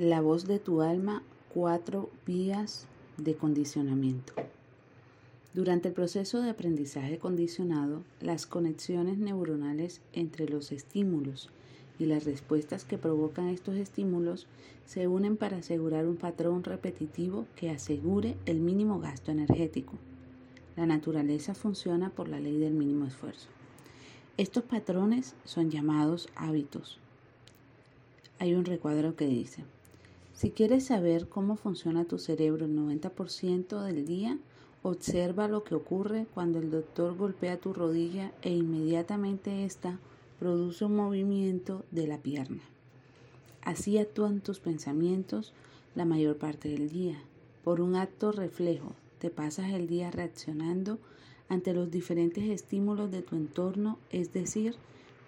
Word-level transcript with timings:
La 0.00 0.22
voz 0.22 0.46
de 0.46 0.58
tu 0.58 0.80
alma, 0.80 1.22
cuatro 1.52 2.08
vías 2.26 2.86
de 3.18 3.34
condicionamiento. 3.34 4.32
Durante 5.52 5.88
el 5.88 5.94
proceso 5.94 6.40
de 6.40 6.48
aprendizaje 6.48 7.18
condicionado, 7.18 8.02
las 8.18 8.46
conexiones 8.46 9.18
neuronales 9.18 10.00
entre 10.14 10.48
los 10.48 10.72
estímulos 10.72 11.50
y 11.98 12.06
las 12.06 12.24
respuestas 12.24 12.86
que 12.86 12.96
provocan 12.96 13.50
estos 13.50 13.74
estímulos 13.74 14.46
se 14.86 15.06
unen 15.06 15.36
para 15.36 15.58
asegurar 15.58 16.06
un 16.06 16.16
patrón 16.16 16.64
repetitivo 16.64 17.44
que 17.54 17.68
asegure 17.68 18.38
el 18.46 18.58
mínimo 18.58 19.00
gasto 19.00 19.32
energético. 19.32 19.92
La 20.76 20.86
naturaleza 20.86 21.54
funciona 21.54 22.08
por 22.08 22.26
la 22.26 22.40
ley 22.40 22.56
del 22.58 22.72
mínimo 22.72 23.04
esfuerzo. 23.04 23.48
Estos 24.38 24.64
patrones 24.64 25.34
son 25.44 25.70
llamados 25.70 26.30
hábitos. 26.36 26.98
Hay 28.38 28.54
un 28.54 28.64
recuadro 28.64 29.14
que 29.14 29.26
dice, 29.26 29.62
si 30.40 30.52
quieres 30.52 30.86
saber 30.86 31.28
cómo 31.28 31.54
funciona 31.56 32.06
tu 32.06 32.16
cerebro 32.16 32.64
el 32.64 32.74
90% 32.74 33.82
del 33.82 34.06
día, 34.06 34.38
observa 34.82 35.48
lo 35.48 35.64
que 35.64 35.74
ocurre 35.74 36.26
cuando 36.32 36.60
el 36.60 36.70
doctor 36.70 37.14
golpea 37.14 37.58
tu 37.58 37.74
rodilla 37.74 38.32
e 38.40 38.48
inmediatamente 38.48 39.66
ésta 39.66 39.98
produce 40.38 40.86
un 40.86 40.96
movimiento 40.96 41.84
de 41.90 42.06
la 42.06 42.16
pierna. 42.16 42.62
Así 43.60 43.98
actúan 43.98 44.40
tus 44.40 44.60
pensamientos 44.60 45.52
la 45.94 46.06
mayor 46.06 46.38
parte 46.38 46.70
del 46.70 46.88
día. 46.88 47.18
Por 47.62 47.82
un 47.82 47.94
acto 47.94 48.32
reflejo, 48.32 48.94
te 49.18 49.28
pasas 49.28 49.74
el 49.74 49.88
día 49.88 50.10
reaccionando 50.10 50.98
ante 51.50 51.74
los 51.74 51.90
diferentes 51.90 52.44
estímulos 52.44 53.10
de 53.10 53.20
tu 53.20 53.36
entorno, 53.36 53.98
es 54.10 54.32
decir, 54.32 54.76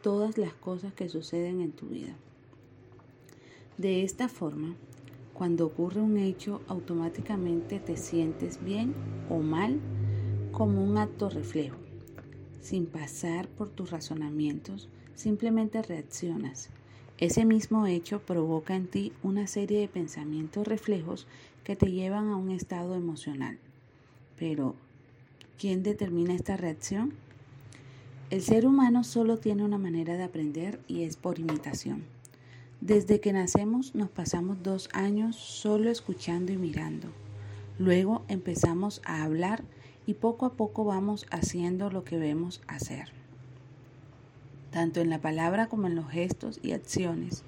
todas 0.00 0.38
las 0.38 0.54
cosas 0.54 0.94
que 0.94 1.10
suceden 1.10 1.60
en 1.60 1.72
tu 1.72 1.88
vida. 1.88 2.14
De 3.76 4.04
esta 4.04 4.30
forma, 4.30 4.74
cuando 5.42 5.66
ocurre 5.66 6.00
un 6.00 6.18
hecho, 6.18 6.60
automáticamente 6.68 7.80
te 7.80 7.96
sientes 7.96 8.62
bien 8.62 8.94
o 9.28 9.40
mal 9.40 9.80
como 10.52 10.84
un 10.84 10.98
acto 10.98 11.30
reflejo. 11.30 11.78
Sin 12.60 12.86
pasar 12.86 13.48
por 13.48 13.68
tus 13.68 13.90
razonamientos, 13.90 14.88
simplemente 15.16 15.82
reaccionas. 15.82 16.70
Ese 17.18 17.44
mismo 17.44 17.88
hecho 17.88 18.20
provoca 18.20 18.76
en 18.76 18.86
ti 18.86 19.12
una 19.24 19.48
serie 19.48 19.80
de 19.80 19.88
pensamientos 19.88 20.64
reflejos 20.64 21.26
que 21.64 21.74
te 21.74 21.90
llevan 21.90 22.28
a 22.28 22.36
un 22.36 22.52
estado 22.52 22.94
emocional. 22.94 23.58
Pero, 24.38 24.76
¿quién 25.58 25.82
determina 25.82 26.34
esta 26.34 26.56
reacción? 26.56 27.14
El 28.30 28.42
ser 28.42 28.64
humano 28.64 29.02
solo 29.02 29.38
tiene 29.38 29.64
una 29.64 29.78
manera 29.78 30.16
de 30.16 30.22
aprender 30.22 30.78
y 30.86 31.02
es 31.02 31.16
por 31.16 31.40
imitación. 31.40 32.04
Desde 32.82 33.20
que 33.20 33.32
nacemos 33.32 33.94
nos 33.94 34.10
pasamos 34.10 34.60
dos 34.64 34.88
años 34.92 35.36
solo 35.36 35.88
escuchando 35.88 36.50
y 36.50 36.56
mirando. 36.56 37.06
Luego 37.78 38.24
empezamos 38.26 39.00
a 39.04 39.22
hablar 39.22 39.62
y 40.04 40.14
poco 40.14 40.46
a 40.46 40.54
poco 40.54 40.82
vamos 40.84 41.24
haciendo 41.30 41.90
lo 41.90 42.02
que 42.02 42.18
vemos 42.18 42.60
hacer. 42.66 43.12
Tanto 44.72 45.00
en 45.00 45.10
la 45.10 45.20
palabra 45.20 45.68
como 45.68 45.86
en 45.86 45.94
los 45.94 46.10
gestos 46.10 46.58
y 46.60 46.72
acciones, 46.72 47.44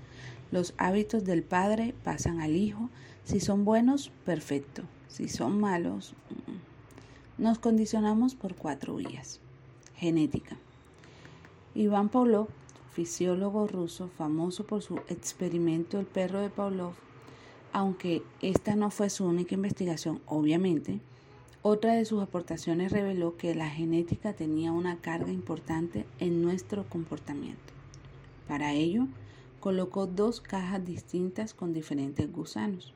los 0.53 0.73
hábitos 0.79 1.25
del 1.25 1.43
padre 1.43 1.97
pasan 2.05 2.41
al 2.41 2.55
hijo. 2.55 2.89
Si 3.25 3.41
son 3.41 3.65
buenos, 3.65 4.13
perfecto. 4.25 4.85
Si 5.09 5.29
son 5.29 5.59
malos, 5.59 6.15
mm, 6.31 7.43
nos 7.43 7.59
condicionamos 7.59 8.37
por 8.37 8.55
cuatro 8.55 8.95
vías. 8.95 9.41
Genética. 9.97 10.57
Iván 11.75 12.09
Pavlov 12.09 12.47
fisiólogo 12.95 13.67
ruso 13.67 14.09
famoso 14.17 14.65
por 14.65 14.81
su 14.81 14.97
experimento 15.09 15.99
El 15.99 16.07
perro 16.07 16.41
de 16.41 16.49
Pavlov, 16.49 16.93
aunque 17.73 18.23
esta 18.41 18.77
no 18.77 18.91
fue 18.91 19.11
su 19.11 19.25
única 19.25 19.57
investigación, 19.57 20.21
obviamente, 20.27 21.01
otra 21.63 21.95
de 21.95 22.05
sus 22.05 22.23
aportaciones 22.23 22.93
reveló 22.93 23.37
que 23.37 23.55
la 23.55 23.69
genética 23.69 24.35
tenía 24.35 24.71
una 24.71 24.99
carga 24.99 25.33
importante 25.33 26.07
en 26.21 26.41
nuestro 26.41 26.89
comportamiento. 26.89 27.73
Para 28.47 28.75
ello, 28.75 29.09
colocó 29.59 30.07
dos 30.07 30.41
cajas 30.41 30.85
distintas 30.85 31.53
con 31.53 31.73
diferentes 31.73 32.31
gusanos. 32.31 32.95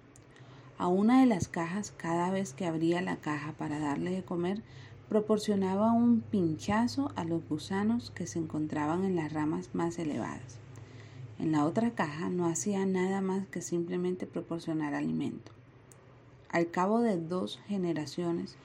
A 0.77 0.87
una 0.87 1.21
de 1.21 1.27
las 1.27 1.49
cajas, 1.49 1.93
cada 1.97 2.31
vez 2.31 2.53
que 2.53 2.67
abría 2.67 3.03
la 3.03 3.17
caja 3.17 3.53
para 3.55 3.81
darle 3.81 4.13
de 4.13 4.23
comer, 4.23 4.63
proporcionaba 5.09 5.93
un 5.93 6.21
pinchazo 6.21 7.13
a 7.17 7.25
los 7.25 7.49
gusanos 7.49 8.11
que 8.11 8.27
se 8.27 8.39
encontraban 8.39 9.05
en 9.05 9.17
las 9.17 9.33
ramas 9.33 9.71
más 9.73 9.99
elevadas. 9.99 10.59
En 11.39 11.53
la 11.53 11.65
otra 11.65 11.93
caja 11.93 12.29
no 12.29 12.47
hacía 12.47 12.85
nada 12.85 13.21
más 13.21 13.47
que 13.47 13.63
simplemente 13.63 14.27
proporcionar 14.27 14.95
alimento. 14.95 15.53
Al 16.51 16.71
cabo 16.71 17.01
de 17.01 17.17
dos 17.17 17.59
generaciones, 17.69 18.57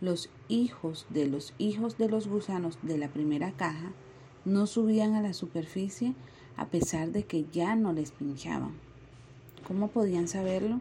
los 0.00 0.28
hijos 0.48 1.06
de 1.08 1.26
los 1.26 1.54
hijos 1.56 1.96
de 1.96 2.08
los 2.08 2.28
gusanos 2.28 2.78
de 2.82 2.98
la 2.98 3.08
primera 3.08 3.52
caja 3.52 3.92
no 4.44 4.66
subían 4.66 5.14
a 5.14 5.22
la 5.22 5.32
superficie 5.32 6.14
a 6.56 6.66
pesar 6.66 7.10
de 7.12 7.24
que 7.24 7.46
ya 7.52 7.74
no 7.74 7.92
les 7.92 8.10
pinchaban. 8.10 8.74
¿Cómo 9.66 9.88
podían 9.88 10.28
saberlo? 10.28 10.80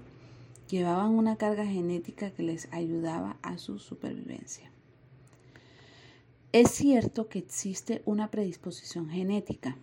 Llevaban 0.69 1.11
una 1.11 1.37
carga 1.37 1.65
genética 1.65 2.31
que 2.31 2.43
les 2.43 2.71
ayudaba 2.73 3.37
a 3.41 3.57
su 3.57 3.79
supervivencia. 3.79 4.74
Es 6.55 6.71
cierto 6.71 7.27
que 7.27 7.37
existe 7.37 8.01
una 8.05 8.31
predisposición 8.31 9.09
genética, 9.09 9.75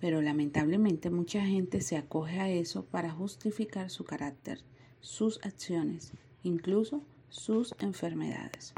pero 0.00 0.22
lamentablemente 0.22 1.10
mucha 1.10 1.44
gente 1.44 1.82
se 1.82 1.98
acoge 1.98 2.40
a 2.40 2.48
eso 2.48 2.86
para 2.86 3.10
justificar 3.10 3.90
su 3.90 4.04
carácter, 4.04 4.62
sus 5.02 5.38
acciones, 5.44 6.12
incluso 6.42 7.02
sus 7.28 7.74
enfermedades. 7.78 8.72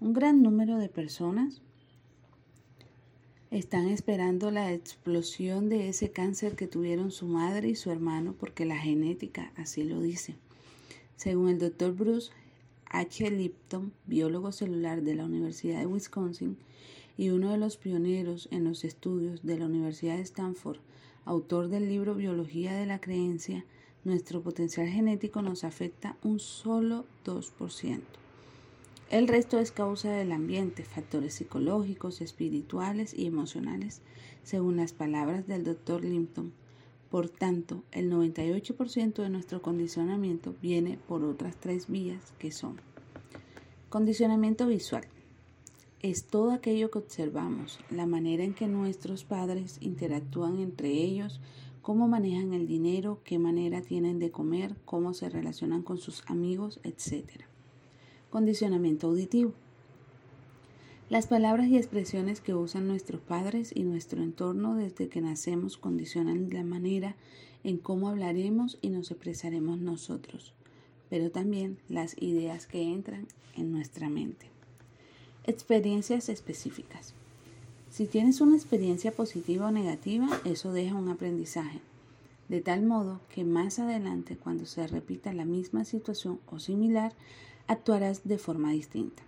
Un 0.00 0.14
gran 0.14 0.40
número 0.40 0.78
de 0.78 0.88
personas 0.88 1.60
están 3.50 3.88
esperando 3.88 4.50
la 4.50 4.72
explosión 4.72 5.68
de 5.68 5.90
ese 5.90 6.10
cáncer 6.10 6.56
que 6.56 6.66
tuvieron 6.66 7.10
su 7.10 7.26
madre 7.26 7.68
y 7.68 7.74
su 7.74 7.90
hermano 7.90 8.32
porque 8.32 8.64
la 8.64 8.78
genética 8.78 9.52
así 9.56 9.84
lo 9.84 10.00
dice. 10.00 10.36
Según 11.16 11.50
el 11.50 11.58
doctor 11.58 11.92
Bruce 11.92 12.32
H. 12.90 13.30
Lipton, 13.30 13.92
biólogo 14.06 14.52
celular 14.52 15.02
de 15.02 15.14
la 15.14 15.24
Universidad 15.24 15.80
de 15.80 15.86
Wisconsin 15.86 16.56
y 17.16 17.30
uno 17.30 17.50
de 17.50 17.58
los 17.58 17.76
pioneros 17.76 18.48
en 18.50 18.64
los 18.64 18.84
estudios 18.84 19.42
de 19.42 19.58
la 19.58 19.66
Universidad 19.66 20.16
de 20.16 20.22
Stanford, 20.22 20.78
autor 21.24 21.68
del 21.68 21.88
libro 21.88 22.14
Biología 22.14 22.74
de 22.74 22.86
la 22.86 23.00
Creencia, 23.00 23.64
nuestro 24.04 24.42
potencial 24.42 24.88
genético 24.88 25.42
nos 25.42 25.64
afecta 25.64 26.16
un 26.22 26.38
solo 26.38 27.04
2%. 27.24 28.00
El 29.10 29.28
resto 29.28 29.58
es 29.58 29.70
causa 29.70 30.10
del 30.10 30.32
ambiente, 30.32 30.84
factores 30.84 31.34
psicológicos, 31.34 32.20
espirituales 32.20 33.14
y 33.14 33.26
emocionales, 33.26 34.00
según 34.42 34.76
las 34.76 34.92
palabras 34.92 35.46
del 35.46 35.64
doctor 35.64 36.04
Lipton. 36.04 36.52
Por 37.10 37.28
tanto, 37.28 37.82
el 37.92 38.10
98% 38.10 39.22
de 39.22 39.30
nuestro 39.30 39.62
condicionamiento 39.62 40.54
viene 40.60 40.98
por 41.06 41.24
otras 41.24 41.56
tres 41.56 41.88
vías 41.88 42.32
que 42.38 42.50
son 42.50 42.80
condicionamiento 43.88 44.66
visual. 44.66 45.04
Es 46.02 46.26
todo 46.26 46.50
aquello 46.50 46.90
que 46.90 46.98
observamos, 46.98 47.78
la 47.90 48.06
manera 48.06 48.44
en 48.44 48.54
que 48.54 48.66
nuestros 48.66 49.24
padres 49.24 49.78
interactúan 49.80 50.58
entre 50.58 50.90
ellos, 50.90 51.40
cómo 51.80 52.08
manejan 52.08 52.52
el 52.52 52.66
dinero, 52.66 53.20
qué 53.24 53.38
manera 53.38 53.80
tienen 53.80 54.18
de 54.18 54.30
comer, 54.30 54.74
cómo 54.84 55.14
se 55.14 55.30
relacionan 55.30 55.82
con 55.82 55.98
sus 55.98 56.24
amigos, 56.26 56.80
etc. 56.82 57.44
Condicionamiento 58.28 59.06
auditivo. 59.06 59.54
Las 61.08 61.28
palabras 61.28 61.68
y 61.68 61.76
expresiones 61.76 62.40
que 62.40 62.52
usan 62.52 62.88
nuestros 62.88 63.20
padres 63.20 63.70
y 63.72 63.84
nuestro 63.84 64.24
entorno 64.24 64.74
desde 64.74 65.08
que 65.08 65.20
nacemos 65.20 65.76
condicionan 65.76 66.50
la 66.50 66.64
manera 66.64 67.14
en 67.62 67.78
cómo 67.78 68.08
hablaremos 68.08 68.76
y 68.82 68.88
nos 68.88 69.12
expresaremos 69.12 69.78
nosotros, 69.78 70.52
pero 71.08 71.30
también 71.30 71.78
las 71.88 72.20
ideas 72.20 72.66
que 72.66 72.82
entran 72.82 73.28
en 73.56 73.70
nuestra 73.70 74.08
mente. 74.08 74.46
Experiencias 75.44 76.28
específicas. 76.28 77.14
Si 77.88 78.06
tienes 78.06 78.40
una 78.40 78.56
experiencia 78.56 79.12
positiva 79.12 79.68
o 79.68 79.70
negativa, 79.70 80.28
eso 80.44 80.72
deja 80.72 80.96
un 80.96 81.08
aprendizaje, 81.08 81.78
de 82.48 82.60
tal 82.60 82.82
modo 82.82 83.20
que 83.32 83.44
más 83.44 83.78
adelante, 83.78 84.36
cuando 84.36 84.66
se 84.66 84.84
repita 84.88 85.32
la 85.32 85.44
misma 85.44 85.84
situación 85.84 86.40
o 86.50 86.58
similar, 86.58 87.12
actuarás 87.68 88.26
de 88.26 88.38
forma 88.38 88.72
distinta. 88.72 89.22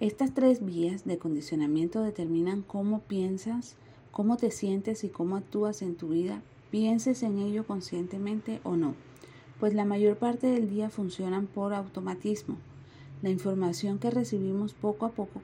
Estas 0.00 0.32
tres 0.32 0.64
vías 0.64 1.04
de 1.04 1.18
condicionamiento 1.18 2.02
determinan 2.02 2.62
cómo 2.62 3.00
piensas, 3.00 3.76
cómo 4.10 4.38
te 4.38 4.50
sientes 4.50 5.04
y 5.04 5.10
cómo 5.10 5.36
actúas 5.36 5.82
en 5.82 5.94
tu 5.94 6.08
vida, 6.08 6.42
pienses 6.70 7.22
en 7.22 7.38
ello 7.38 7.66
conscientemente 7.66 8.60
o 8.64 8.76
no, 8.76 8.94
pues 9.58 9.74
la 9.74 9.84
mayor 9.84 10.16
parte 10.16 10.46
del 10.46 10.70
día 10.70 10.88
funcionan 10.88 11.46
por 11.46 11.74
automatismo. 11.74 12.56
La 13.20 13.28
información 13.28 13.98
que 13.98 14.10
recibimos 14.10 14.72
poco 14.72 15.04
a 15.04 15.10
poco 15.10 15.42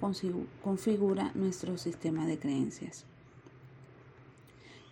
configura 0.63 1.33
nuestro 1.35 1.77
sistema 1.77 2.27
de 2.27 2.39
creencias. 2.39 3.05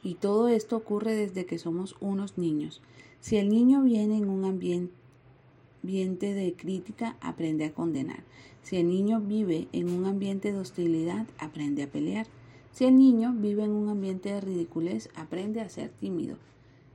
Y 0.03 0.17
todo 0.17 0.49
esto 0.49 0.77
ocurre 0.77 1.15
desde 1.15 1.47
que 1.47 1.59
somos 1.59 1.97
unos 2.01 2.37
niños. 2.37 2.83
Si 3.21 3.39
el 3.39 3.49
niño 3.49 3.83
viene 3.83 4.19
en 4.19 4.29
un 4.29 4.45
ambiente 4.45 6.35
de 6.35 6.55
crítica, 6.55 7.17
aprende 7.23 7.65
a 7.65 7.73
condenar. 7.73 8.23
Si 8.65 8.79
el 8.79 8.89
niño 8.89 9.21
vive 9.21 9.69
en 9.73 9.91
un 9.91 10.07
ambiente 10.07 10.51
de 10.51 10.59
hostilidad, 10.59 11.27
aprende 11.39 11.83
a 11.83 11.91
pelear. 11.91 12.27
Si 12.73 12.87
el 12.87 12.97
niño 12.97 13.35
vive 13.37 13.63
en 13.63 13.73
un 13.73 13.91
ambiente 13.91 14.33
de 14.33 14.41
ridiculez, 14.41 15.11
aprende 15.15 15.61
a 15.61 15.69
ser 15.69 15.91
tímido. 15.91 16.39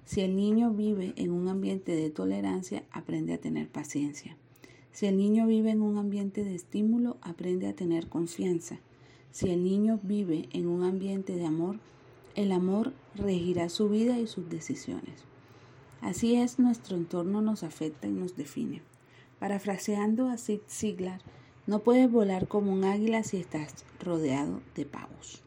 Si 0.03 0.21
el 0.21 0.35
niño 0.35 0.71
vive 0.71 1.13
en 1.15 1.29
un 1.29 1.47
ambiente 1.47 1.95
de 1.95 2.09
tolerancia, 2.09 2.83
aprende 2.91 3.35
a 3.35 3.37
tener 3.37 3.69
paciencia. 3.69 4.35
Si 4.91 5.05
el 5.05 5.17
niño 5.17 5.45
vive 5.45 5.69
en 5.69 5.83
un 5.83 5.99
ambiente 5.99 6.43
de 6.43 6.55
estímulo, 6.55 7.17
aprende 7.21 7.67
a 7.67 7.75
tener 7.75 8.07
confianza. 8.07 8.79
Si 9.31 9.51
el 9.51 9.63
niño 9.63 9.99
vive 10.01 10.49
en 10.51 10.67
un 10.67 10.83
ambiente 10.83 11.35
de 11.35 11.45
amor, 11.45 11.77
el 12.35 12.51
amor 12.51 12.93
regirá 13.13 13.69
su 13.69 13.89
vida 13.89 14.17
y 14.17 14.25
sus 14.25 14.49
decisiones. 14.49 15.23
Así 16.01 16.35
es, 16.35 16.57
nuestro 16.57 16.97
entorno 16.97 17.43
nos 17.43 17.61
afecta 17.61 18.07
y 18.07 18.11
nos 18.11 18.35
define. 18.35 18.81
Parafraseando 19.37 20.29
a 20.29 20.37
Sid 20.37 20.61
Ziglar, 20.67 21.21
no 21.69 21.83
puedes 21.83 22.11
volar 22.11 22.47
como 22.47 22.73
un 22.73 22.83
águila 22.83 23.21
si 23.21 23.37
estás 23.37 23.85
rodeado 23.99 24.59
de 24.73 24.85
pavos. 24.85 25.43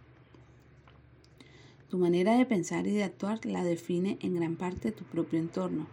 Tu 1.88 1.98
manera 1.98 2.38
de 2.38 2.46
pensar 2.46 2.86
y 2.86 2.92
de 2.92 3.02
actuar 3.02 3.44
la 3.44 3.64
define 3.64 4.18
en 4.20 4.36
gran 4.36 4.54
parte 4.54 4.92
tu 4.92 5.02
propio 5.02 5.40
entorno. 5.40 5.88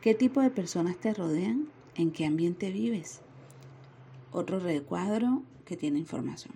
¿Qué 0.00 0.14
tipo 0.14 0.40
de 0.40 0.50
personas 0.50 0.98
te 0.98 1.12
rodean? 1.12 1.66
¿En 1.96 2.12
qué 2.12 2.26
ambiente 2.26 2.70
vives? 2.70 3.22
Otro 4.30 4.60
recuadro 4.60 5.42
que 5.64 5.76
tiene 5.76 5.98
información. 5.98 6.54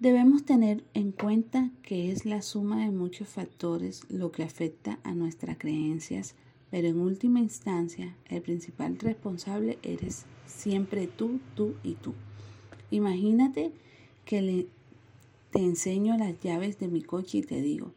Debemos 0.00 0.44
tener 0.44 0.82
en 0.94 1.12
cuenta 1.12 1.70
que 1.84 2.10
es 2.10 2.26
la 2.26 2.42
suma 2.42 2.84
de 2.84 2.90
muchos 2.90 3.28
factores 3.28 4.02
lo 4.08 4.32
que 4.32 4.42
afecta 4.42 4.98
a 5.04 5.14
nuestras 5.14 5.56
creencias, 5.56 6.34
pero 6.72 6.88
en 6.88 6.98
última 7.00 7.38
instancia 7.38 8.16
el 8.30 8.40
principal 8.40 8.98
responsable 8.98 9.78
eres 9.82 10.24
siempre 10.46 11.06
tú, 11.06 11.38
tú 11.54 11.74
y 11.84 11.96
tú. 11.96 12.14
Imagínate 12.90 13.72
que 14.24 14.40
le, 14.40 14.66
te 15.50 15.58
enseño 15.58 16.16
las 16.16 16.40
llaves 16.40 16.78
de 16.78 16.88
mi 16.88 17.02
coche 17.02 17.38
y 17.38 17.42
te 17.42 17.60
digo, 17.60 17.92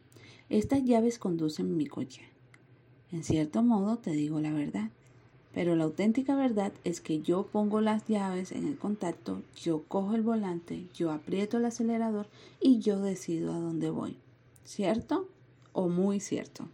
estas 0.50 0.84
llaves 0.84 1.18
conducen 1.18 1.74
mi 1.78 1.86
coche. 1.86 2.20
En 3.12 3.24
cierto 3.24 3.62
modo 3.62 3.96
te 3.96 4.10
digo 4.10 4.40
la 4.40 4.52
verdad, 4.52 4.90
pero 5.54 5.74
la 5.74 5.84
auténtica 5.84 6.36
verdad 6.36 6.74
es 6.84 7.00
que 7.00 7.22
yo 7.22 7.46
pongo 7.46 7.80
las 7.80 8.06
llaves 8.06 8.52
en 8.52 8.66
el 8.66 8.76
contacto, 8.76 9.40
yo 9.58 9.84
cojo 9.88 10.14
el 10.14 10.22
volante, 10.22 10.86
yo 10.92 11.12
aprieto 11.12 11.56
el 11.56 11.64
acelerador 11.64 12.26
y 12.60 12.80
yo 12.80 13.00
decido 13.00 13.54
a 13.54 13.58
dónde 13.58 13.88
voy. 13.88 14.18
¿Cierto? 14.64 15.30
O 15.72 15.88
muy 15.88 16.20
cierto. 16.20 16.68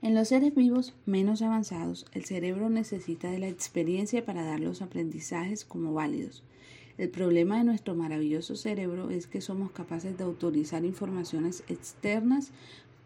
En 0.00 0.14
los 0.14 0.28
seres 0.28 0.54
vivos 0.54 0.94
menos 1.06 1.42
avanzados, 1.42 2.06
el 2.12 2.24
cerebro 2.24 2.70
necesita 2.70 3.30
de 3.30 3.38
la 3.38 3.48
experiencia 3.48 4.24
para 4.24 4.44
dar 4.44 4.60
los 4.60 4.80
aprendizajes 4.80 5.64
como 5.64 5.92
válidos. 5.92 6.42
El 6.98 7.10
problema 7.10 7.58
de 7.58 7.64
nuestro 7.64 7.94
maravilloso 7.94 8.56
cerebro 8.56 9.10
es 9.10 9.26
que 9.26 9.40
somos 9.40 9.70
capaces 9.72 10.16
de 10.16 10.24
autorizar 10.24 10.84
informaciones 10.84 11.64
externas 11.68 12.52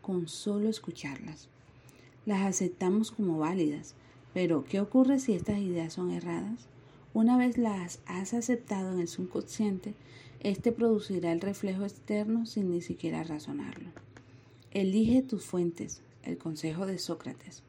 con 0.01 0.29
solo 0.29 0.69
escucharlas 0.69 1.49
las 2.25 2.43
aceptamos 2.43 3.11
como 3.11 3.39
válidas. 3.39 3.95
Pero, 4.33 4.65
¿qué 4.65 4.81
ocurre 4.81 5.19
si 5.19 5.35
estas 5.35 5.59
ideas 5.59 5.93
son 5.93 6.11
erradas? 6.11 6.69
Una 7.15 7.37
vez 7.37 7.59
las 7.59 8.01
has 8.07 8.33
aceptado 8.33 8.93
en 8.93 9.01
el 9.01 9.09
subconsciente, 9.09 9.95
este 10.41 10.73
producirá 10.73 11.33
el 11.33 11.41
reflejo 11.41 11.85
externo 11.85 12.47
sin 12.47 12.71
ni 12.71 12.81
siquiera 12.81 13.23
razonarlo. 13.23 13.91
Elige 14.71 15.23
tus 15.23 15.45
fuentes, 15.45 16.01
el 16.25 16.39
consejo 16.39 16.87
de 16.87 16.99
Sócrates. 16.99 17.63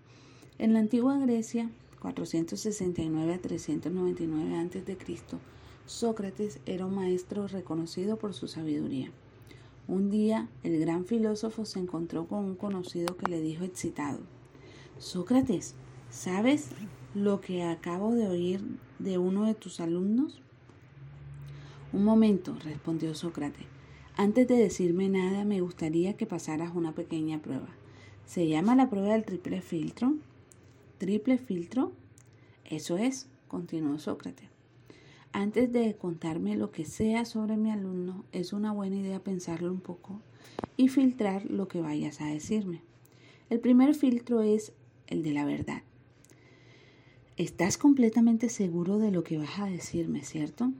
En 0.60 0.74
la 0.74 0.80
antigua 0.80 1.18
Grecia, 1.18 1.70
469 2.00 3.34
a 3.34 3.40
399 3.40 4.58
a.C., 4.58 4.98
Sócrates 5.86 6.60
era 6.66 6.86
un 6.86 6.96
maestro 6.96 7.48
reconocido 7.48 8.18
por 8.18 8.34
su 8.34 8.48
sabiduría. 8.48 9.12
Un 9.88 10.10
día, 10.10 10.48
el 10.64 10.80
gran 10.80 11.06
filósofo 11.06 11.66
se 11.66 11.80
encontró 11.80 12.26
con 12.26 12.46
un 12.46 12.56
conocido 12.56 13.18
que 13.18 13.30
le 13.30 13.42
dijo 13.42 13.66
excitado, 13.66 14.20
Sócrates, 14.98 15.76
¿sabes 16.10 16.70
lo 17.14 17.42
que 17.42 17.64
acabo 17.64 18.14
de 18.16 18.28
oír 18.28 18.62
de 19.00 19.18
uno 19.18 19.46
de 19.46 19.56
tus 19.56 19.82
alumnos? 19.82 20.42
Un 21.92 22.06
momento, 22.06 22.56
respondió 22.64 23.14
Sócrates. 23.14 23.66
Antes 24.16 24.48
de 24.48 24.56
decirme 24.56 25.10
nada, 25.10 25.44
me 25.44 25.60
gustaría 25.60 26.16
que 26.16 26.26
pasaras 26.26 26.72
una 26.76 26.94
pequeña 26.94 27.42
prueba. 27.42 27.68
¿Se 28.25 28.48
llama 28.48 28.75
la 28.75 28.90
prueba 28.90 29.14
del 29.14 29.25
triple 29.25 29.62
filtro? 29.62 30.16
¿Triple 30.98 31.38
filtro? 31.38 31.92
Eso 32.66 32.98
es, 32.98 33.28
continuó 33.48 34.00
Sócrates. 34.00 34.50
Antes 35.34 35.72
de 35.72 35.96
contarme 35.96 36.56
lo 36.56 36.72
que 36.72 36.86
sea 36.86 37.25
sobre 37.25 37.58
mi 37.58 37.72
alumno, 37.72 38.24
es 38.31 38.54
una 38.54 38.72
buena 38.72 38.98
idea 38.98 39.20
pensarlo 39.20 39.72
un 39.72 39.81
poco 39.81 40.22
y 40.78 40.90
filtrar 40.90 41.46
lo 41.50 41.68
que 41.68 41.81
vayas 41.81 42.22
a 42.22 42.28
decirme. 42.28 42.81
El 43.50 43.60
primer 43.60 43.96
filtro 43.96 44.42
es 44.42 44.74
el 45.08 45.24
de 45.24 45.34
la 45.34 45.46
verdad. 45.46 45.81
Estás 47.36 47.78
completamente 47.78 48.50
seguro 48.50 49.00
de 49.00 49.12
lo 49.12 49.24
que 49.24 49.38
vas 49.38 49.60
a 49.60 49.66
decirme, 49.66 50.24
¿cierto? 50.24 50.72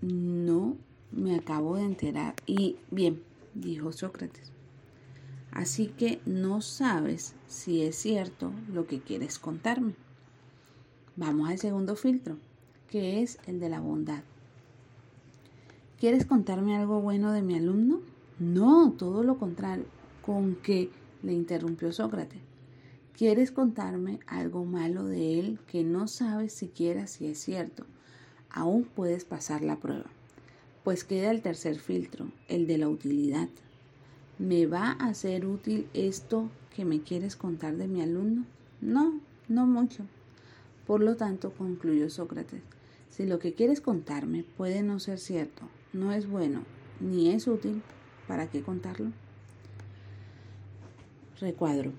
No, 0.00 0.76
me 1.10 1.34
acabo 1.34 1.76
de 1.76 1.84
enterar. 1.84 2.34
Y 2.46 2.76
bien, 2.90 3.20
dijo 3.54 3.92
Sócrates. 3.92 4.53
Así 5.54 5.86
que 5.86 6.20
no 6.26 6.60
sabes 6.60 7.34
si 7.46 7.82
es 7.82 7.94
cierto 7.94 8.52
lo 8.72 8.88
que 8.88 9.00
quieres 9.00 9.38
contarme. 9.38 9.94
Vamos 11.14 11.48
al 11.48 11.58
segundo 11.58 11.94
filtro, 11.94 12.36
que 12.90 13.22
es 13.22 13.38
el 13.46 13.60
de 13.60 13.68
la 13.68 13.78
bondad. 13.78 14.24
¿Quieres 16.00 16.26
contarme 16.26 16.76
algo 16.76 17.00
bueno 17.00 17.30
de 17.30 17.42
mi 17.42 17.54
alumno? 17.54 18.00
No, 18.40 18.92
todo 18.98 19.22
lo 19.22 19.38
contrario, 19.38 19.84
con 20.22 20.56
que 20.56 20.90
le 21.22 21.32
interrumpió 21.32 21.92
Sócrates. 21.92 22.40
¿Quieres 23.16 23.52
contarme 23.52 24.18
algo 24.26 24.64
malo 24.64 25.04
de 25.04 25.38
él 25.38 25.60
que 25.68 25.84
no 25.84 26.08
sabes 26.08 26.52
siquiera 26.52 27.06
si 27.06 27.28
es 27.28 27.38
cierto? 27.38 27.86
Aún 28.50 28.82
puedes 28.82 29.24
pasar 29.24 29.62
la 29.62 29.76
prueba. 29.76 30.10
Pues 30.82 31.04
queda 31.04 31.30
el 31.30 31.42
tercer 31.42 31.78
filtro, 31.78 32.26
el 32.48 32.66
de 32.66 32.78
la 32.78 32.88
utilidad. 32.88 33.48
¿Me 34.38 34.66
va 34.66 34.92
a 34.92 35.14
ser 35.14 35.46
útil 35.46 35.86
esto 35.94 36.50
que 36.74 36.84
me 36.84 37.02
quieres 37.02 37.36
contar 37.36 37.76
de 37.76 37.86
mi 37.86 38.02
alumno? 38.02 38.44
No, 38.80 39.20
no 39.48 39.64
mucho. 39.64 40.04
Por 40.88 41.00
lo 41.00 41.14
tanto, 41.14 41.52
concluyó 41.52 42.10
Sócrates, 42.10 42.60
si 43.10 43.26
lo 43.26 43.38
que 43.38 43.52
quieres 43.52 43.80
contarme 43.80 44.44
puede 44.56 44.82
no 44.82 44.98
ser 44.98 45.20
cierto, 45.20 45.62
no 45.92 46.12
es 46.12 46.28
bueno, 46.28 46.64
ni 47.00 47.30
es 47.30 47.46
útil, 47.46 47.80
¿para 48.26 48.48
qué 48.48 48.62
contarlo? 48.62 49.12
Recuadro. 51.40 51.92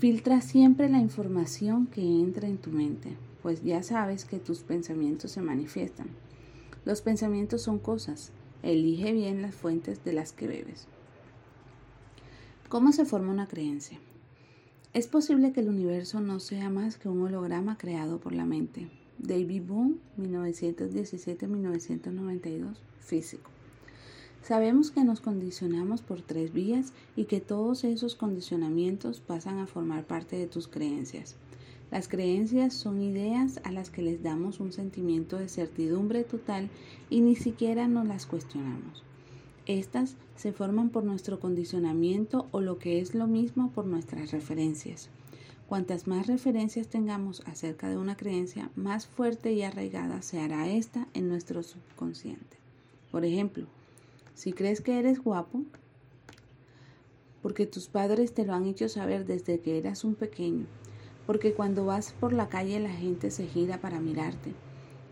Filtra 0.00 0.40
siempre 0.40 0.88
la 0.88 0.98
información 0.98 1.86
que 1.86 2.02
entra 2.02 2.48
en 2.48 2.58
tu 2.58 2.70
mente, 2.70 3.16
pues 3.40 3.62
ya 3.62 3.84
sabes 3.84 4.24
que 4.24 4.40
tus 4.40 4.60
pensamientos 4.60 5.30
se 5.30 5.42
manifiestan. 5.42 6.08
Los 6.84 7.02
pensamientos 7.02 7.62
son 7.62 7.78
cosas. 7.78 8.32
Elige 8.64 9.12
bien 9.12 9.42
las 9.42 9.54
fuentes 9.54 10.04
de 10.04 10.12
las 10.12 10.32
que 10.32 10.48
bebes. 10.48 10.88
¿Cómo 12.68 12.92
se 12.92 13.04
forma 13.06 13.32
una 13.32 13.48
creencia? 13.48 13.98
Es 14.92 15.06
posible 15.06 15.52
que 15.52 15.60
el 15.60 15.70
universo 15.70 16.20
no 16.20 16.38
sea 16.38 16.68
más 16.68 16.98
que 16.98 17.08
un 17.08 17.22
holograma 17.22 17.78
creado 17.78 18.20
por 18.20 18.34
la 18.34 18.44
mente. 18.44 18.90
David 19.16 19.62
Boone, 19.66 19.94
1917-1992, 20.18 22.74
físico. 23.00 23.50
Sabemos 24.42 24.90
que 24.90 25.02
nos 25.02 25.22
condicionamos 25.22 26.02
por 26.02 26.20
tres 26.20 26.52
vías 26.52 26.92
y 27.16 27.24
que 27.24 27.40
todos 27.40 27.84
esos 27.84 28.14
condicionamientos 28.14 29.20
pasan 29.20 29.60
a 29.60 29.66
formar 29.66 30.06
parte 30.06 30.36
de 30.36 30.46
tus 30.46 30.68
creencias. 30.68 31.36
Las 31.90 32.06
creencias 32.06 32.74
son 32.74 33.00
ideas 33.00 33.62
a 33.64 33.72
las 33.72 33.88
que 33.88 34.02
les 34.02 34.22
damos 34.22 34.60
un 34.60 34.72
sentimiento 34.72 35.38
de 35.38 35.48
certidumbre 35.48 36.22
total 36.22 36.68
y 37.08 37.22
ni 37.22 37.34
siquiera 37.34 37.88
nos 37.88 38.06
las 38.06 38.26
cuestionamos. 38.26 39.07
Estas 39.68 40.16
se 40.34 40.54
forman 40.54 40.88
por 40.88 41.04
nuestro 41.04 41.40
condicionamiento 41.40 42.46
o 42.52 42.62
lo 42.62 42.78
que 42.78 43.00
es 43.00 43.14
lo 43.14 43.26
mismo 43.26 43.70
por 43.70 43.84
nuestras 43.84 44.30
referencias. 44.30 45.10
Cuantas 45.68 46.06
más 46.06 46.26
referencias 46.26 46.88
tengamos 46.88 47.42
acerca 47.44 47.90
de 47.90 47.98
una 47.98 48.16
creencia, 48.16 48.70
más 48.76 49.06
fuerte 49.06 49.52
y 49.52 49.62
arraigada 49.62 50.22
se 50.22 50.40
hará 50.40 50.66
esta 50.70 51.06
en 51.12 51.28
nuestro 51.28 51.62
subconsciente. 51.62 52.56
Por 53.12 53.26
ejemplo, 53.26 53.66
si 54.32 54.54
crees 54.54 54.80
que 54.80 54.98
eres 54.98 55.22
guapo, 55.22 55.60
porque 57.42 57.66
tus 57.66 57.88
padres 57.88 58.32
te 58.32 58.46
lo 58.46 58.54
han 58.54 58.64
hecho 58.64 58.88
saber 58.88 59.26
desde 59.26 59.60
que 59.60 59.76
eras 59.76 60.02
un 60.02 60.14
pequeño, 60.14 60.64
porque 61.26 61.52
cuando 61.52 61.84
vas 61.84 62.14
por 62.18 62.32
la 62.32 62.48
calle 62.48 62.80
la 62.80 62.92
gente 62.92 63.30
se 63.30 63.46
gira 63.46 63.82
para 63.82 64.00
mirarte, 64.00 64.54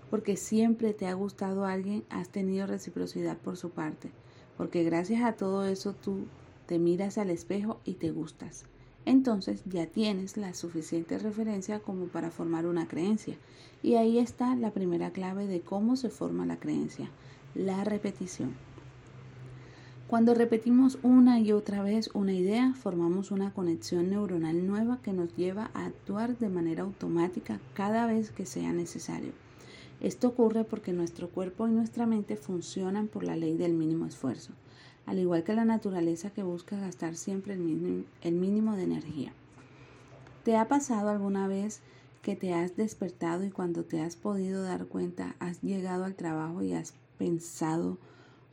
porque 0.09 0.39
siempre 0.39 0.95
te 0.95 1.07
ha 1.07 1.13
gustado 1.13 1.67
alguien, 1.67 2.05
has 2.09 2.31
tenido 2.31 2.67
reciprocidad 2.67 3.37
por 3.37 3.59
su 3.59 3.69
parte, 3.69 4.11
porque 4.57 4.85
gracias 4.85 5.23
a 5.23 5.33
todo 5.33 5.65
eso 5.67 5.95
tú 5.95 6.27
te 6.67 6.79
miras 6.79 7.19
al 7.19 7.31
espejo 7.31 7.81
y 7.85 7.95
te 7.95 8.11
gustas. 8.11 8.65
Entonces 9.05 9.63
ya 9.67 9.87
tienes 9.87 10.37
la 10.37 10.53
suficiente 10.53 11.19
referencia 11.19 11.79
como 11.79 12.07
para 12.07 12.31
formar 12.31 12.67
una 12.67 12.89
creencia. 12.89 13.37
Y 13.83 13.95
ahí 13.95 14.19
está 14.19 14.57
la 14.57 14.73
primera 14.73 15.11
clave 15.11 15.47
de 15.47 15.61
cómo 15.61 15.97
se 15.97 16.11
forma 16.11 16.45
la 16.45 16.59
creencia, 16.59 17.09
la 17.55 17.85
repetición. 17.85 18.55
Cuando 20.09 20.35
repetimos 20.35 20.99
una 21.03 21.41
y 21.41 21.53
otra 21.53 21.83
vez 21.83 22.11
una 22.15 22.33
idea, 22.33 22.75
formamos 22.75 23.31
una 23.31 23.53
conexión 23.53 24.11
neuronal 24.11 24.67
nueva 24.67 25.01
que 25.03 25.13
nos 25.13 25.35
lleva 25.37 25.71
a 25.75 25.87
actuar 25.87 26.39
de 26.39 26.49
manera 26.49 26.85
automática 26.85 27.61
cada 27.75 28.07
vez 28.07 28.31
que 28.31 28.47
sea 28.47 28.73
necesario. 28.73 29.33
Esto 30.01 30.29
ocurre 30.29 30.65
porque 30.65 30.93
nuestro 30.93 31.29
cuerpo 31.29 31.67
y 31.69 31.73
nuestra 31.73 32.07
mente 32.07 32.37
funcionan 32.37 33.09
por 33.09 33.25
la 33.25 33.37
ley 33.37 33.57
del 33.57 33.73
mínimo 33.73 34.07
esfuerzo 34.07 34.53
al 35.07 35.21
igual 35.21 35.45
que 35.45 35.55
la 35.55 35.65
naturaleza 35.65 36.31
que 36.31 36.43
busca 36.43 36.79
gastar 36.79 37.15
siempre 37.15 37.55
el 37.55 37.61
mínimo, 37.61 38.77
de 38.77 38.83
energía. 38.83 39.33
¿Te 40.45 40.57
ha 40.57 40.69
pasado 40.69 41.09
alguna 41.09 41.47
vez 41.47 41.81
que 42.23 42.35
te 42.35 42.53
has 42.53 42.77
despertado 42.77 43.45
y 43.45 43.51
cuando 43.51 43.85
te 43.85 44.01
has 44.01 44.17
podido 44.17 44.63
dar 44.63 44.87
cuenta 44.87 45.37
has 45.39 45.63
llegado 45.63 46.05
al 46.05 46.17
trabajo 46.17 46.63
y 46.63 46.73
has 46.73 46.93
pensado, 47.19 47.99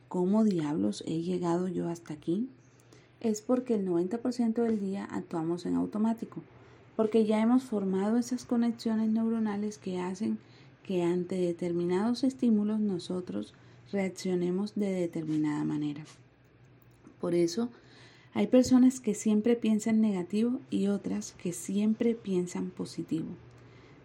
¿cómo 0.08 0.44
diablos 0.44 1.02
he 1.06 1.22
llegado 1.22 1.66
yo 1.66 1.88
hasta 1.88 2.14
aquí? 2.14 2.48
Es 3.20 3.40
porque 3.40 3.74
el 3.74 3.86
90% 3.86 4.54
del 4.62 4.78
día 4.78 5.04
actuamos 5.10 5.66
en 5.66 5.74
automático, 5.74 6.40
porque 6.94 7.26
ya 7.26 7.40
hemos 7.40 7.64
formado 7.64 8.16
esas 8.16 8.44
conexiones 8.44 9.10
neuronales 9.10 9.78
que 9.78 9.98
hacen 9.98 10.38
que 10.84 11.02
ante 11.02 11.34
determinados 11.34 12.22
estímulos 12.22 12.78
nosotros 12.78 13.54
reaccionemos 13.90 14.74
de 14.74 14.90
determinada 14.90 15.64
manera. 15.64 16.04
Por 17.20 17.34
eso, 17.34 17.70
hay 18.34 18.48
personas 18.48 19.00
que 19.00 19.14
siempre 19.14 19.56
piensan 19.56 20.00
negativo 20.00 20.60
y 20.70 20.88
otras 20.88 21.32
que 21.32 21.52
siempre 21.52 22.14
piensan 22.14 22.70
positivo. 22.70 23.28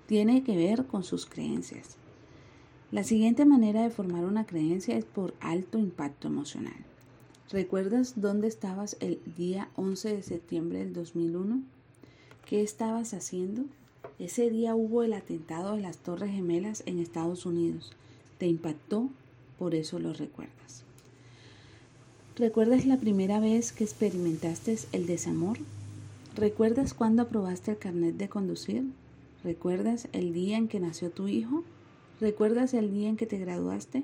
Tiene 0.08 0.44
que 0.44 0.56
ver 0.56 0.86
con 0.86 1.04
sus 1.04 1.26
creencias. 1.26 1.98
La 2.92 3.04
siguiente 3.04 3.46
manera 3.46 3.84
de 3.84 3.90
formar 3.90 4.26
una 4.26 4.46
creencia 4.46 4.98
es 4.98 5.06
por 5.06 5.36
alto 5.42 5.78
impacto 5.78 6.28
emocional. 6.28 6.78
¿Recuerdas 7.52 8.14
dónde 8.16 8.48
estabas 8.48 8.98
el 9.00 9.20
día 9.36 9.70
11 9.76 10.16
de 10.16 10.24
septiembre 10.24 10.80
del 10.80 10.94
2001? 10.94 11.62
¿Qué 12.46 12.62
estabas 12.62 13.14
haciendo? 13.14 13.66
Ese 14.20 14.50
día 14.50 14.76
hubo 14.76 15.04
el 15.04 15.14
atentado 15.14 15.76
de 15.76 15.82
las 15.82 15.98
Torres 15.98 16.32
Gemelas 16.32 16.84
en 16.86 17.00
Estados 17.00 17.46
Unidos. 17.46 17.94
¿Te 18.38 18.48
impactó? 18.48 19.10
Por 19.58 19.76
eso 19.76 20.00
lo 20.00 20.14
recuerdas. 20.14 20.84
¿Recuerdas 22.36 22.86
la 22.86 22.98
primera 22.98 23.40
vez 23.40 23.74
que 23.74 23.84
experimentaste 23.84 24.78
el 24.94 25.08
desamor? 25.08 25.58
¿Recuerdas 26.36 26.94
cuándo 26.94 27.24
aprobaste 27.24 27.72
el 27.72 27.78
carnet 27.78 28.16
de 28.16 28.30
conducir? 28.30 28.86
¿Recuerdas 29.44 30.08
el 30.14 30.34
día 30.34 30.58
en 30.58 30.70
que 30.70 30.80
nació 30.80 31.12
tu 31.12 31.28
hijo? 31.28 31.64
¿Recuerdas 32.22 32.74
el 32.74 32.94
día 32.94 33.10
en 33.10 33.18
que 33.18 33.26
te 33.26 33.38
graduaste? 33.38 34.04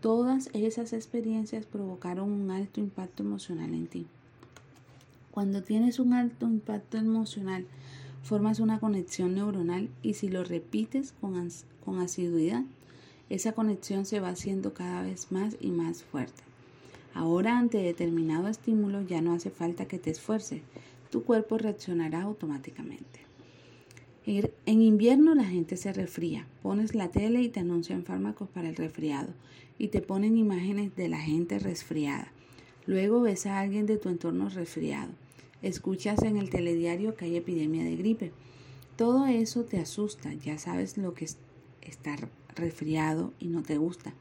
Todas 0.00 0.50
esas 0.52 0.92
experiencias 0.92 1.66
provocaron 1.66 2.30
un 2.30 2.50
alto 2.50 2.80
impacto 2.80 3.22
emocional 3.22 3.74
en 3.74 3.86
ti. 3.86 4.06
Cuando 5.30 5.62
tienes 5.62 5.98
un 5.98 6.12
alto 6.12 6.46
impacto 6.46 6.96
emocional, 6.98 7.66
formas 8.26 8.60
una 8.60 8.80
conexión 8.80 9.34
neuronal 9.34 9.88
y 10.02 10.14
si 10.14 10.28
lo 10.28 10.44
repites 10.44 11.12
con, 11.20 11.48
con 11.84 12.00
asiduidad, 12.00 12.64
esa 13.30 13.52
conexión 13.52 14.04
se 14.04 14.20
va 14.20 14.28
haciendo 14.28 14.74
cada 14.74 15.02
vez 15.02 15.32
más 15.32 15.56
y 15.60 15.70
más 15.70 16.02
fuerte. 16.02 16.42
Ahora 17.14 17.58
ante 17.58 17.78
determinado 17.78 18.48
estímulo 18.48 19.00
ya 19.02 19.20
no 19.22 19.32
hace 19.32 19.50
falta 19.50 19.86
que 19.86 19.98
te 19.98 20.10
esfuerces, 20.10 20.60
tu 21.10 21.22
cuerpo 21.24 21.56
reaccionará 21.56 22.22
automáticamente. 22.22 23.20
En 24.26 24.82
invierno 24.82 25.36
la 25.36 25.44
gente 25.44 25.76
se 25.76 25.92
resfría, 25.92 26.46
pones 26.62 26.96
la 26.96 27.08
tele 27.12 27.42
y 27.42 27.48
te 27.48 27.60
anuncian 27.60 28.02
fármacos 28.02 28.48
para 28.48 28.68
el 28.68 28.74
resfriado 28.74 29.28
y 29.78 29.88
te 29.88 30.02
ponen 30.02 30.36
imágenes 30.36 30.96
de 30.96 31.08
la 31.08 31.18
gente 31.18 31.60
resfriada. 31.60 32.32
Luego 32.86 33.20
ves 33.20 33.46
a 33.46 33.60
alguien 33.60 33.86
de 33.86 33.98
tu 33.98 34.08
entorno 34.08 34.48
resfriado. 34.48 35.12
Escuchas 35.66 36.22
en 36.22 36.36
el 36.36 36.48
telediario 36.48 37.16
que 37.16 37.24
hay 37.24 37.34
epidemia 37.34 37.82
de 37.82 37.96
gripe. 37.96 38.30
Todo 38.94 39.26
eso 39.26 39.64
te 39.64 39.80
asusta, 39.80 40.32
ya 40.32 40.58
sabes 40.58 40.96
lo 40.96 41.12
que 41.12 41.24
es 41.24 41.38
estar 41.82 42.28
resfriado 42.54 43.32
y 43.40 43.48
no 43.48 43.64
te 43.64 43.76
gusta. 43.76 44.14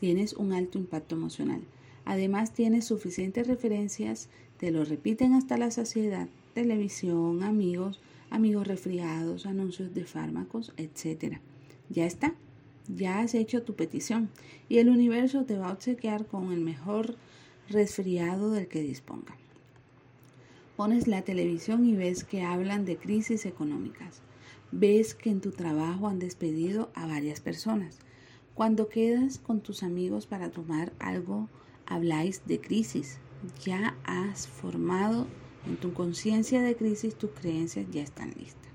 Tienes 0.00 0.32
un 0.32 0.54
alto 0.54 0.78
impacto 0.78 1.14
emocional. 1.14 1.60
Además 2.06 2.54
tienes 2.54 2.86
suficientes 2.86 3.46
referencias, 3.46 4.30
te 4.56 4.70
lo 4.70 4.86
repiten 4.86 5.34
hasta 5.34 5.58
la 5.58 5.70
saciedad, 5.70 6.28
televisión, 6.54 7.42
amigos, 7.42 8.00
amigos 8.30 8.66
resfriados, 8.66 9.44
anuncios 9.44 9.92
de 9.92 10.06
fármacos, 10.06 10.72
etc. 10.78 11.40
Ya 11.90 12.06
está, 12.06 12.34
ya 12.88 13.18
has 13.18 13.34
hecho 13.34 13.62
tu 13.64 13.74
petición 13.74 14.30
y 14.70 14.78
el 14.78 14.88
universo 14.88 15.44
te 15.44 15.58
va 15.58 15.68
a 15.68 15.74
obsequiar 15.74 16.24
con 16.24 16.52
el 16.52 16.60
mejor 16.60 17.16
resfriado 17.68 18.50
del 18.50 18.66
que 18.66 18.80
disponga. 18.80 19.36
Pones 20.76 21.08
la 21.08 21.22
televisión 21.22 21.86
y 21.86 21.96
ves 21.96 22.22
que 22.24 22.42
hablan 22.42 22.84
de 22.84 22.98
crisis 22.98 23.46
económicas. 23.46 24.20
Ves 24.72 25.14
que 25.14 25.30
en 25.30 25.40
tu 25.40 25.50
trabajo 25.50 26.06
han 26.06 26.18
despedido 26.18 26.90
a 26.94 27.06
varias 27.06 27.40
personas. 27.40 27.98
Cuando 28.54 28.88
quedas 28.88 29.38
con 29.38 29.60
tus 29.60 29.82
amigos 29.82 30.26
para 30.26 30.50
tomar 30.50 30.92
algo, 30.98 31.48
habláis 31.86 32.42
de 32.46 32.60
crisis. 32.60 33.18
Ya 33.64 33.96
has 34.04 34.48
formado 34.48 35.26
en 35.66 35.78
tu 35.78 35.94
conciencia 35.94 36.62
de 36.62 36.76
crisis, 36.76 37.14
tus 37.14 37.30
creencias 37.30 37.86
ya 37.90 38.02
están 38.02 38.32
listas. 38.36 38.66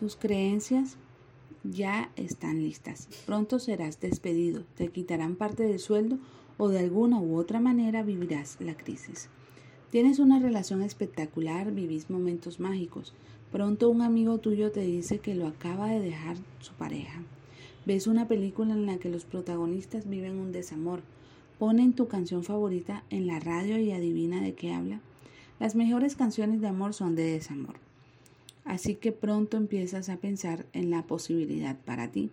Tus 0.00 0.16
creencias 0.16 0.96
ya 1.62 2.10
están 2.16 2.62
listas. 2.62 3.08
Pronto 3.26 3.58
serás 3.60 4.00
despedido, 4.00 4.64
te 4.76 4.88
quitarán 4.88 5.36
parte 5.36 5.62
del 5.62 5.78
sueldo 5.78 6.18
o 6.56 6.68
de 6.68 6.78
alguna 6.78 7.20
u 7.20 7.36
otra 7.36 7.60
manera 7.60 8.02
vivirás 8.02 8.56
la 8.60 8.76
crisis. 8.76 9.28
Tienes 9.90 10.18
una 10.18 10.40
relación 10.40 10.82
espectacular, 10.82 11.72
vivís 11.72 12.10
momentos 12.10 12.58
mágicos. 12.58 13.14
Pronto 13.52 13.88
un 13.88 14.02
amigo 14.02 14.38
tuyo 14.38 14.72
te 14.72 14.80
dice 14.80 15.18
que 15.18 15.34
lo 15.34 15.46
acaba 15.46 15.88
de 15.88 16.00
dejar 16.00 16.36
su 16.60 16.72
pareja. 16.72 17.22
Ves 17.86 18.06
una 18.06 18.26
película 18.26 18.72
en 18.72 18.86
la 18.86 18.98
que 18.98 19.08
los 19.08 19.24
protagonistas 19.24 20.08
viven 20.08 20.38
un 20.38 20.52
desamor. 20.52 21.02
Ponen 21.58 21.92
tu 21.92 22.08
canción 22.08 22.42
favorita 22.42 23.04
en 23.10 23.26
la 23.26 23.38
radio 23.38 23.78
y 23.78 23.92
adivina 23.92 24.40
de 24.40 24.54
qué 24.54 24.72
habla. 24.72 25.00
Las 25.60 25.76
mejores 25.76 26.16
canciones 26.16 26.60
de 26.60 26.68
amor 26.68 26.94
son 26.94 27.14
de 27.14 27.24
desamor. 27.24 27.76
Así 28.64 28.94
que 28.96 29.12
pronto 29.12 29.56
empiezas 29.56 30.08
a 30.08 30.16
pensar 30.16 30.66
en 30.72 30.90
la 30.90 31.02
posibilidad 31.02 31.76
para 31.84 32.10
ti. 32.10 32.30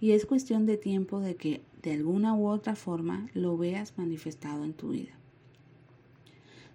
Y 0.00 0.12
es 0.12 0.26
cuestión 0.26 0.66
de 0.66 0.76
tiempo 0.76 1.20
de 1.20 1.36
que 1.36 1.62
de 1.82 1.92
alguna 1.92 2.34
u 2.34 2.48
otra 2.48 2.76
forma 2.76 3.28
lo 3.34 3.56
veas 3.56 3.96
manifestado 3.96 4.64
en 4.64 4.74
tu 4.74 4.90
vida. 4.90 5.12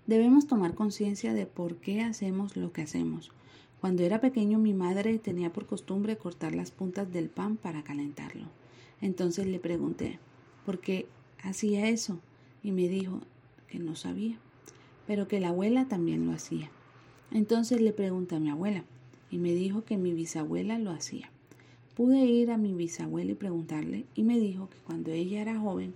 Debemos 0.08 0.48
tomar 0.48 0.74
conciencia 0.74 1.34
de 1.34 1.46
por 1.46 1.76
qué 1.76 2.02
hacemos 2.02 2.56
lo 2.58 2.72
que 2.72 2.82
hacemos 2.82 3.32
cuando 3.80 4.04
era 4.04 4.20
pequeño 4.20 4.60
mi 4.60 4.74
madre 4.74 5.20
tenía 5.20 5.54
por 5.54 5.66
costumbre 5.66 6.18
cortar 6.18 6.54
las 6.54 6.72
puntas 6.72 7.12
del 7.12 7.30
pan 7.30 7.56
para 7.56 7.84
calentarlo. 7.84 8.48
Entonces 9.02 9.48
le 9.48 9.60
pregunté, 9.60 10.20
¿por 10.66 10.80
qué 10.80 11.08
hacía 11.42 11.88
eso? 11.88 12.20
Y 12.62 12.72
me 12.72 12.90
dijo 12.90 13.22
que 13.70 13.80
no 13.80 13.96
sabía, 13.96 14.38
pero 15.08 15.30
que 15.30 15.40
la 15.40 15.50
abuela 15.50 15.88
también 15.88 16.26
lo 16.26 16.34
hacía. 16.34 16.70
Entonces 17.32 17.80
le 17.80 17.94
pregunté 17.94 18.36
a 18.36 18.40
mi 18.40 18.50
abuela 18.50 18.84
y 19.32 19.38
me 19.38 19.54
dijo 19.54 19.86
que 19.86 19.98
mi 19.98 20.14
bisabuela 20.14 20.78
lo 20.78 20.92
hacía. 20.92 21.32
Pude 22.00 22.24
ir 22.24 22.50
a 22.50 22.58
mi 22.58 22.74
bisabuela 22.74 23.34
y 23.34 23.36
preguntarle 23.36 24.06
y 24.16 24.24
me 24.24 24.40
dijo 24.40 24.70
que 24.70 24.78
cuando 24.88 25.12
ella 25.12 25.42
era 25.42 25.60
joven 25.60 25.94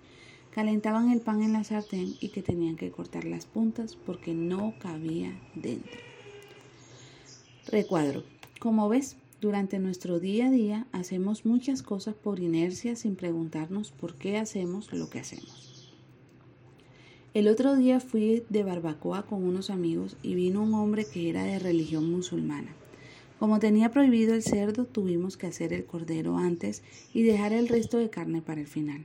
calentaban 0.52 1.10
el 1.10 1.22
pan 1.22 1.42
en 1.42 1.54
la 1.54 1.64
sartén 1.64 2.16
y 2.20 2.28
que 2.28 2.44
tenían 2.44 2.76
que 2.76 2.92
cortar 2.92 3.24
las 3.24 3.46
puntas 3.46 3.96
porque 3.96 4.34
no 4.34 4.74
cabía 4.80 5.32
dentro. 5.56 5.98
Recuadro. 7.68 8.26
Como 8.60 8.90
ves, 8.90 9.16
durante 9.40 9.80
nuestro 9.80 10.20
día 10.20 10.48
a 10.48 10.52
día 10.52 10.88
hacemos 10.92 11.46
muchas 11.46 11.82
cosas 11.82 12.16
por 12.16 12.42
inercia 12.42 12.98
sin 12.98 13.16
preguntarnos 13.16 13.92
por 13.92 14.16
qué 14.16 14.36
hacemos 14.36 14.92
lo 14.92 15.10
que 15.10 15.22
hacemos. 15.22 15.94
El 17.34 17.48
otro 17.48 17.78
día 17.78 18.02
fui 18.02 18.44
de 18.50 18.64
barbacoa 18.66 19.26
con 19.26 19.42
unos 19.46 19.70
amigos 19.70 20.18
y 20.22 20.36
vino 20.36 20.64
un 20.64 20.74
hombre 20.74 21.06
que 21.06 21.30
era 21.30 21.46
de 21.46 21.60
religión 21.60 22.12
musulmana. 22.12 22.76
Como 23.44 23.60
tenía 23.60 23.92
prohibido 23.92 24.36
el 24.36 24.42
cerdo, 24.42 24.86
tuvimos 24.86 25.36
que 25.36 25.48
hacer 25.48 25.74
el 25.74 25.84
cordero 25.84 26.38
antes 26.38 26.82
y 27.14 27.24
dejar 27.24 27.52
el 27.52 27.68
resto 27.68 27.98
de 27.98 28.10
carne 28.10 28.42
para 28.42 28.62
el 28.62 28.68
final. 28.68 29.04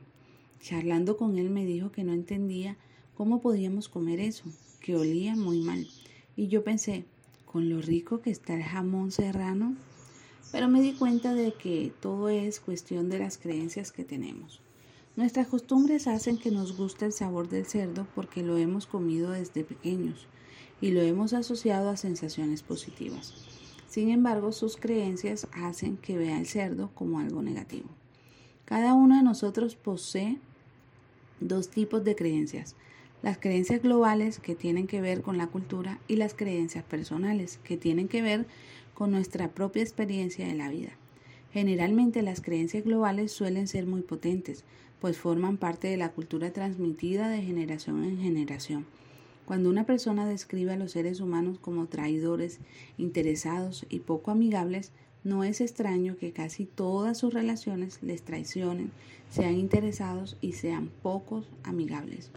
Charlando 0.61 1.17
con 1.17 1.39
él 1.39 1.51
me 1.51 1.67
dijo 1.67 1.91
que 1.91 2.05
no 2.05 2.13
entendía 2.13 2.77
cómo 3.17 3.41
podíamos 3.41 3.89
comer 3.89 4.21
eso, 4.21 4.45
que 4.81 4.95
olía 4.95 5.35
muy 5.35 5.59
mal. 5.59 5.89
Y 6.37 6.47
yo 6.47 6.63
pensé, 6.63 7.05
con 7.47 7.69
lo 7.69 7.83
rico 7.83 8.21
que 8.21 8.31
está 8.31 8.55
el 8.55 8.63
jamón 8.63 9.11
serrano, 9.11 9.75
pero 10.53 10.69
me 10.69 10.83
di 10.83 10.93
cuenta 10.93 11.35
de 11.35 11.53
que 11.55 11.93
todo 12.01 12.29
es 12.29 12.61
cuestión 12.61 13.09
de 13.09 13.19
las 13.19 13.39
creencias 13.39 13.91
que 13.91 14.05
tenemos. 14.05 14.61
Nuestras 15.17 15.49
costumbres 15.49 16.07
hacen 16.07 16.39
que 16.39 16.53
nos 16.53 16.77
guste 16.77 17.07
el 17.07 17.13
sabor 17.13 17.49
del 17.49 17.67
cerdo 17.67 18.07
porque 18.15 18.45
lo 18.45 18.57
hemos 18.57 18.87
comido 18.87 19.33
desde 19.33 19.65
pequeños 19.65 20.29
y 20.81 20.93
lo 20.93 21.01
hemos 21.01 21.33
asociado 21.33 21.89
a 21.91 21.97
sensaciones 21.97 22.63
positivas. 22.63 23.58
Sin 23.89 24.11
embargo, 24.11 24.53
sus 24.53 24.77
creencias 24.77 25.49
hacen 25.53 25.97
que 25.97 26.19
vea 26.19 26.39
el 26.39 26.47
cerdo 26.47 26.91
como 26.95 27.19
algo 27.19 27.43
negativo. 27.43 27.89
Cada 28.67 28.93
uno 28.93 29.17
de 29.17 29.23
nosotros 29.23 29.77
posee 29.77 30.37
dos 31.41 31.71
tipos 31.71 32.05
de 32.05 32.15
creencias. 32.15 32.77
Las 33.23 33.39
creencias 33.39 33.83
globales 33.83 34.39
que 34.39 34.55
tienen 34.55 34.87
que 34.87 35.01
ver 35.01 35.23
con 35.23 35.39
la 35.39 35.47
cultura 35.47 35.99
y 36.07 36.17
las 36.17 36.35
creencias 36.35 36.85
personales 36.85 37.59
que 37.65 37.79
tienen 37.79 38.09
que 38.09 38.21
ver 38.23 38.47
con 38.93 39.11
nuestra 39.11 39.49
propia 39.49 39.83
experiencia 39.83 40.47
de 40.47 40.55
la 40.55 40.69
vida. 40.69 40.91
Generalmente 41.53 42.21
las 42.23 42.43
creencias 42.43 42.85
globales 42.85 43.33
suelen 43.33 43.69
ser 43.69 43.87
muy 43.87 44.03
potentes, 44.03 44.65
pues 45.01 45.17
forman 45.19 45.57
parte 45.57 45.89
de 45.89 45.97
la 45.97 46.11
cultura 46.11 46.53
transmitida 46.53 47.29
de 47.29 47.43
generación 47.43 48.05
en 48.05 48.19
generación. 48.19 48.85
Cuando 49.49 49.71
una 49.71 49.87
persona 49.87 50.27
describe 50.27 50.75
a 50.75 50.77
los 50.77 50.93
seres 50.93 51.21
humanos 51.21 51.59
como 51.59 51.87
traidores, 51.87 52.59
interesados 52.99 53.87
y 53.89 54.01
poco 54.01 54.31
amigables, 54.31 54.93
no 55.25 55.43
es 55.43 55.63
extraño 55.63 56.19
que 56.19 56.35
casi 56.35 56.67
todas 56.67 57.17
sus 57.17 57.33
relaciones 57.33 57.99
les 58.03 58.21
traicionen, 58.21 58.91
sean 59.31 59.55
interesados 59.55 60.37
y 60.43 60.53
sean 60.53 60.91
pocos 61.01 61.49
amigables. 61.63 62.31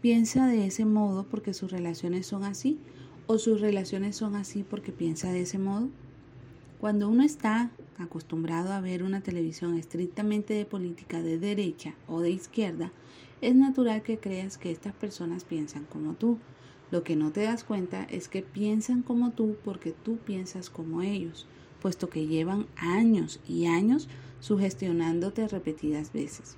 Piensa 0.00 0.46
de 0.46 0.64
ese 0.64 0.84
modo 0.84 1.24
porque 1.24 1.54
sus 1.54 1.72
relaciones 1.72 2.26
son 2.28 2.44
así 2.44 2.78
o 3.26 3.38
sus 3.38 3.60
relaciones 3.60 4.14
son 4.14 4.36
así 4.36 4.62
porque 4.62 4.92
piensa 4.92 5.32
de 5.32 5.40
ese 5.40 5.58
modo. 5.58 5.88
Cuando 6.78 7.08
uno 7.08 7.24
está 7.24 7.72
acostumbrado 7.98 8.72
a 8.72 8.80
ver 8.80 9.02
una 9.02 9.22
televisión 9.22 9.76
estrictamente 9.76 10.54
de 10.54 10.66
política 10.66 11.20
de 11.20 11.36
derecha 11.36 11.94
o 12.06 12.20
de 12.20 12.30
izquierda, 12.30 12.92
es 13.40 13.54
natural 13.54 14.02
que 14.02 14.18
creas 14.18 14.58
que 14.58 14.70
estas 14.70 14.94
personas 14.94 15.44
piensan 15.44 15.84
como 15.84 16.14
tú. 16.14 16.38
Lo 16.90 17.02
que 17.04 17.16
no 17.16 17.32
te 17.32 17.42
das 17.42 17.64
cuenta 17.64 18.04
es 18.04 18.28
que 18.28 18.42
piensan 18.42 19.02
como 19.02 19.32
tú 19.32 19.56
porque 19.64 19.92
tú 19.92 20.16
piensas 20.16 20.70
como 20.70 21.02
ellos, 21.02 21.46
puesto 21.80 22.08
que 22.08 22.26
llevan 22.26 22.66
años 22.76 23.40
y 23.46 23.66
años 23.66 24.08
sugestionándote 24.40 25.46
repetidas 25.48 26.12
veces. 26.12 26.56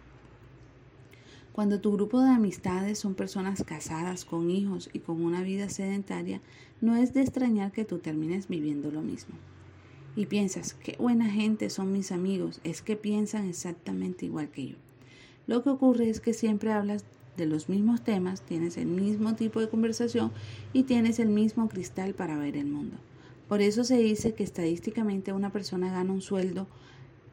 Cuando 1.53 1.81
tu 1.81 1.93
grupo 1.93 2.21
de 2.21 2.31
amistades 2.31 2.99
son 2.99 3.15
personas 3.15 3.65
casadas, 3.65 4.25
con 4.25 4.51
hijos 4.51 4.89
y 4.93 5.01
con 5.01 5.25
una 5.25 5.43
vida 5.43 5.69
sedentaria, 5.69 6.41
no 6.81 6.97
es 6.97 7.13
de 7.13 7.23
extrañar 7.23 7.73
que 7.73 7.85
tú 7.85 7.99
termines 7.99 8.49
viviendo 8.49 8.91
lo 8.91 9.03
mismo 9.03 9.35
y 10.17 10.27
piensas, 10.27 10.75
qué 10.75 10.97
buena 10.99 11.31
gente 11.31 11.71
son 11.71 11.93
mis 11.93 12.13
amigos, 12.13 12.61
es 12.65 12.83
que 12.83 12.97
piensan 12.97 13.49
exactamente 13.49 14.27
igual 14.27 14.49
que 14.51 14.69
yo. 14.69 14.77
Lo 15.50 15.64
que 15.64 15.71
ocurre 15.71 16.09
es 16.09 16.21
que 16.21 16.33
siempre 16.33 16.71
hablas 16.71 17.04
de 17.37 17.45
los 17.45 17.69
mismos 17.69 18.04
temas, 18.04 18.40
tienes 18.42 18.76
el 18.76 18.87
mismo 18.87 19.35
tipo 19.35 19.59
de 19.59 19.69
conversación 19.69 20.30
y 20.73 20.85
tienes 20.85 21.19
el 21.19 21.28
mismo 21.28 21.69
cristal 21.69 22.14
para 22.14 22.38
ver 22.38 22.57
el 22.57 22.66
mundo. 22.66 22.97
Por 23.49 23.61
eso 23.61 23.83
se 23.83 23.97
dice 23.97 24.33
que 24.33 24.45
estadísticamente 24.45 25.33
una 25.33 25.50
persona 25.50 25.90
gana 25.90 26.12
un 26.12 26.23
sueldo, 26.23 26.69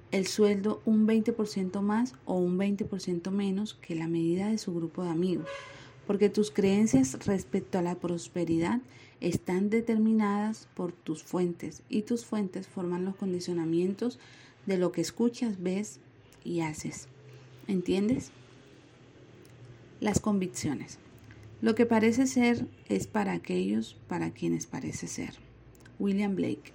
el 0.09 0.25
sueldo 0.25 0.81
un 0.83 1.07
20% 1.07 1.79
más 1.81 2.15
o 2.25 2.33
un 2.33 2.57
20% 2.57 3.29
menos 3.29 3.75
que 3.75 3.93
la 3.93 4.07
medida 4.07 4.47
de 4.47 4.57
su 4.57 4.73
grupo 4.73 5.03
de 5.03 5.11
amigos, 5.11 5.45
porque 6.07 6.31
tus 6.31 6.49
creencias 6.49 7.23
respecto 7.27 7.77
a 7.77 7.83
la 7.83 7.99
prosperidad 7.99 8.81
están 9.21 9.69
determinadas 9.69 10.67
por 10.73 10.91
tus 10.91 11.21
fuentes 11.21 11.83
y 11.87 12.01
tus 12.01 12.25
fuentes 12.25 12.67
forman 12.67 13.05
los 13.05 13.15
condicionamientos 13.15 14.17
de 14.65 14.79
lo 14.79 14.91
que 14.91 15.01
escuchas, 15.01 15.61
ves 15.61 15.99
y 16.43 16.61
haces. 16.61 17.09
¿Entiendes? 17.67 18.31
Las 19.99 20.19
convicciones. 20.19 20.97
Lo 21.61 21.75
que 21.75 21.85
parece 21.85 22.25
ser 22.27 22.67
es 22.87 23.07
para 23.07 23.33
aquellos 23.33 23.97
para 24.07 24.31
quienes 24.31 24.65
parece 24.67 25.07
ser. 25.07 25.33
William 25.99 26.35
Blake, 26.35 26.71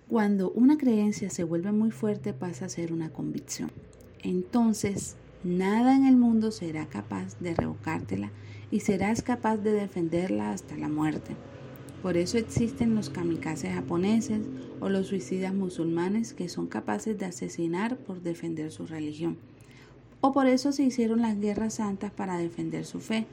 Cuando 0.08 0.50
una 0.52 0.78
creencia 0.78 1.28
se 1.30 1.44
vuelve 1.44 1.72
muy 1.72 1.90
fuerte 1.90 2.32
pasa 2.32 2.66
a 2.66 2.68
ser 2.68 2.92
una 2.92 3.10
convicción. 3.10 3.72
Entonces 4.22 5.16
Nada 5.46 5.94
en 5.94 6.06
el 6.06 6.16
mundo 6.16 6.50
será 6.50 6.86
capaz 6.86 7.38
de 7.38 7.54
revocártela 7.54 8.32
y 8.72 8.80
serás 8.80 9.22
capaz 9.22 9.58
de 9.58 9.70
defenderla 9.70 10.50
hasta 10.50 10.76
la 10.76 10.88
muerte. 10.88 11.36
Por 12.02 12.16
eso 12.16 12.38
existen 12.38 12.94
los 12.94 13.10
kamikazes 13.10 13.74
japoneses 13.74 14.42
o 14.80 14.88
los 14.88 15.08
suicidas 15.08 15.54
musulmanes 15.54 16.34
que 16.34 16.48
son 16.48 16.66
capaces 16.66 17.18
de 17.18 17.26
asesinar 17.26 17.96
por 17.96 18.22
defender 18.22 18.70
su 18.70 18.86
religión. 18.86 19.38
O 20.20 20.32
por 20.32 20.46
eso 20.46 20.72
se 20.72 20.82
hicieron 20.82 21.22
las 21.22 21.38
guerras 21.40 21.74
santas 21.74 22.12
para 22.12 22.38
defender 22.38 22.84
su 22.84 23.00
fe. 23.00 23.26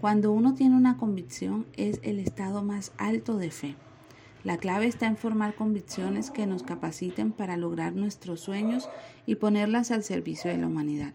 Cuando 0.00 0.32
uno 0.32 0.54
tiene 0.54 0.76
una 0.76 0.96
convicción 0.96 1.66
es 1.76 2.00
el 2.02 2.18
estado 2.18 2.62
más 2.62 2.92
alto 2.96 3.38
de 3.38 3.50
fe. 3.50 3.76
La 4.44 4.56
clave 4.56 4.86
está 4.86 5.06
en 5.06 5.16
formar 5.16 5.54
convicciones 5.54 6.32
que 6.32 6.46
nos 6.46 6.64
capaciten 6.64 7.30
para 7.30 7.56
lograr 7.56 7.94
nuestros 7.94 8.40
sueños 8.40 8.88
y 9.24 9.36
ponerlas 9.36 9.92
al 9.92 10.02
servicio 10.02 10.50
de 10.50 10.58
la 10.58 10.66
humanidad. 10.66 11.14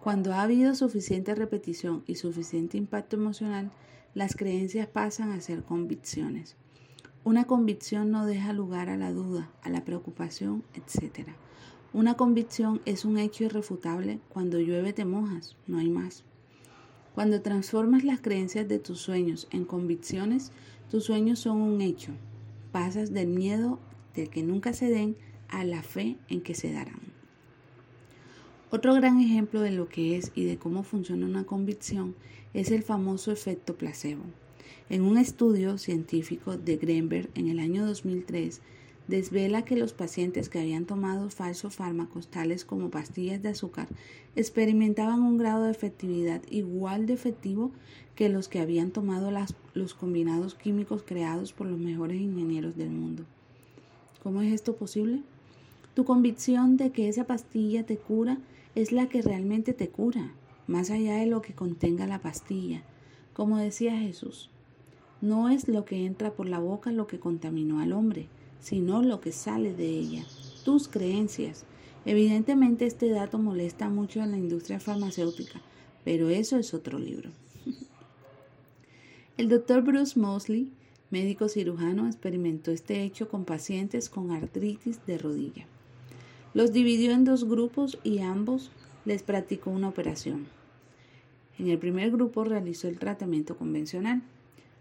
Cuando 0.00 0.32
ha 0.32 0.42
habido 0.42 0.74
suficiente 0.74 1.36
repetición 1.36 2.02
y 2.08 2.16
suficiente 2.16 2.76
impacto 2.76 3.14
emocional, 3.14 3.70
las 4.14 4.36
creencias 4.36 4.86
pasan 4.86 5.32
a 5.32 5.40
ser 5.40 5.62
convicciones. 5.62 6.56
Una 7.24 7.44
convicción 7.44 8.10
no 8.10 8.26
deja 8.26 8.52
lugar 8.52 8.88
a 8.90 8.96
la 8.96 9.12
duda, 9.12 9.50
a 9.62 9.70
la 9.70 9.84
preocupación, 9.84 10.64
etc. 10.74 11.28
Una 11.92 12.14
convicción 12.14 12.80
es 12.84 13.04
un 13.04 13.18
hecho 13.18 13.44
irrefutable. 13.44 14.20
Cuando 14.28 14.58
llueve 14.58 14.92
te 14.92 15.04
mojas, 15.04 15.56
no 15.66 15.78
hay 15.78 15.88
más. 15.88 16.24
Cuando 17.14 17.42
transformas 17.42 18.04
las 18.04 18.20
creencias 18.20 18.66
de 18.68 18.78
tus 18.78 18.98
sueños 18.98 19.46
en 19.50 19.64
convicciones, 19.64 20.52
tus 20.90 21.04
sueños 21.04 21.38
son 21.38 21.60
un 21.60 21.80
hecho. 21.80 22.12
Pasas 22.72 23.12
del 23.12 23.28
miedo 23.28 23.78
de 24.14 24.28
que 24.28 24.42
nunca 24.42 24.72
se 24.72 24.90
den 24.90 25.16
a 25.48 25.64
la 25.64 25.82
fe 25.82 26.18
en 26.28 26.40
que 26.42 26.54
se 26.54 26.72
darán. 26.72 27.11
Otro 28.74 28.94
gran 28.94 29.20
ejemplo 29.20 29.60
de 29.60 29.70
lo 29.70 29.86
que 29.86 30.16
es 30.16 30.32
y 30.34 30.46
de 30.46 30.56
cómo 30.56 30.82
funciona 30.82 31.26
una 31.26 31.44
convicción 31.44 32.14
es 32.54 32.70
el 32.70 32.82
famoso 32.82 33.30
efecto 33.30 33.76
placebo. 33.76 34.22
En 34.88 35.02
un 35.02 35.18
estudio 35.18 35.76
científico 35.76 36.56
de 36.56 36.78
Greenberg 36.78 37.28
en 37.34 37.48
el 37.48 37.58
año 37.58 37.84
2003, 37.84 38.62
desvela 39.08 39.66
que 39.66 39.76
los 39.76 39.92
pacientes 39.92 40.48
que 40.48 40.58
habían 40.58 40.86
tomado 40.86 41.28
falsos 41.28 41.76
fármacos 41.76 42.28
tales 42.28 42.64
como 42.64 42.88
pastillas 42.88 43.42
de 43.42 43.50
azúcar 43.50 43.88
experimentaban 44.36 45.20
un 45.20 45.36
grado 45.36 45.64
de 45.64 45.70
efectividad 45.70 46.40
igual 46.48 47.04
de 47.04 47.12
efectivo 47.12 47.72
que 48.14 48.30
los 48.30 48.48
que 48.48 48.60
habían 48.60 48.90
tomado 48.90 49.30
los 49.74 49.92
combinados 49.92 50.54
químicos 50.54 51.02
creados 51.02 51.52
por 51.52 51.66
los 51.66 51.78
mejores 51.78 52.18
ingenieros 52.18 52.74
del 52.78 52.88
mundo. 52.88 53.24
¿Cómo 54.22 54.40
es 54.40 54.50
esto 54.50 54.76
posible? 54.76 55.20
Tu 55.92 56.06
convicción 56.06 56.78
de 56.78 56.90
que 56.90 57.10
esa 57.10 57.24
pastilla 57.24 57.84
te 57.84 57.98
cura 57.98 58.38
es 58.74 58.92
la 58.92 59.08
que 59.08 59.22
realmente 59.22 59.72
te 59.74 59.88
cura, 59.88 60.32
más 60.66 60.90
allá 60.90 61.16
de 61.16 61.26
lo 61.26 61.42
que 61.42 61.54
contenga 61.54 62.06
la 62.06 62.20
pastilla. 62.20 62.82
Como 63.34 63.58
decía 63.58 63.98
Jesús, 63.98 64.50
no 65.20 65.48
es 65.48 65.68
lo 65.68 65.84
que 65.84 66.04
entra 66.04 66.32
por 66.32 66.48
la 66.48 66.58
boca 66.58 66.90
lo 66.90 67.06
que 67.06 67.20
contaminó 67.20 67.80
al 67.80 67.92
hombre, 67.92 68.28
sino 68.60 69.02
lo 69.02 69.20
que 69.20 69.32
sale 69.32 69.74
de 69.74 69.88
ella, 69.88 70.24
tus 70.64 70.88
creencias. 70.88 71.64
Evidentemente 72.04 72.86
este 72.86 73.08
dato 73.10 73.38
molesta 73.38 73.88
mucho 73.88 74.22
a 74.22 74.26
la 74.26 74.38
industria 74.38 74.80
farmacéutica, 74.80 75.60
pero 76.04 76.30
eso 76.30 76.56
es 76.56 76.74
otro 76.74 76.98
libro. 76.98 77.30
El 79.36 79.48
doctor 79.48 79.82
Bruce 79.82 80.18
Mosley, 80.18 80.72
médico 81.10 81.48
cirujano, 81.48 82.06
experimentó 82.06 82.70
este 82.70 83.02
hecho 83.02 83.28
con 83.28 83.44
pacientes 83.44 84.08
con 84.08 84.30
artritis 84.30 85.04
de 85.06 85.18
rodilla. 85.18 85.66
Los 86.54 86.72
dividió 86.72 87.12
en 87.12 87.24
dos 87.24 87.48
grupos 87.48 87.98
y 88.04 88.18
ambos 88.18 88.70
les 89.06 89.22
practicó 89.22 89.70
una 89.70 89.88
operación. 89.88 90.46
En 91.58 91.68
el 91.68 91.78
primer 91.78 92.10
grupo 92.10 92.44
realizó 92.44 92.88
el 92.88 92.98
tratamiento 92.98 93.56
convencional. 93.56 94.22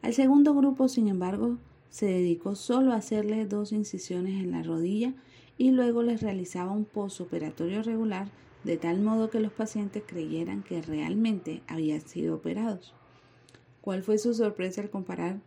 Al 0.02 0.14
segundo 0.14 0.54
grupo, 0.54 0.90
sin 0.90 1.08
embargo, 1.08 1.58
se 1.90 2.08
dedicó 2.08 2.56
solo 2.56 2.92
a 2.92 2.98
hacerle 2.98 3.46
dos 3.46 3.72
incisiones 3.72 4.44
en 4.44 4.52
la 4.52 4.64
rodilla 4.64 5.14
y 5.58 5.72
luego 5.72 6.04
les 6.04 6.22
realizaba 6.22 6.72
un 6.72 6.84
postoperatorio 6.84 7.84
regular 7.84 8.28
de 8.66 8.78
tal 8.78 9.00
modo 9.02 9.30
que 9.30 9.40
los 9.40 9.54
pacientes 9.54 10.04
creyeran 10.06 10.64
que 10.64 10.82
realmente 10.82 11.62
habían 11.68 12.02
sido 12.02 12.36
operados. 12.36 12.94
¿Cuál 13.80 14.04
fue 14.04 14.18
su 14.18 14.34
sorpresa 14.34 14.82
al 14.82 14.90
comparar 14.90 15.40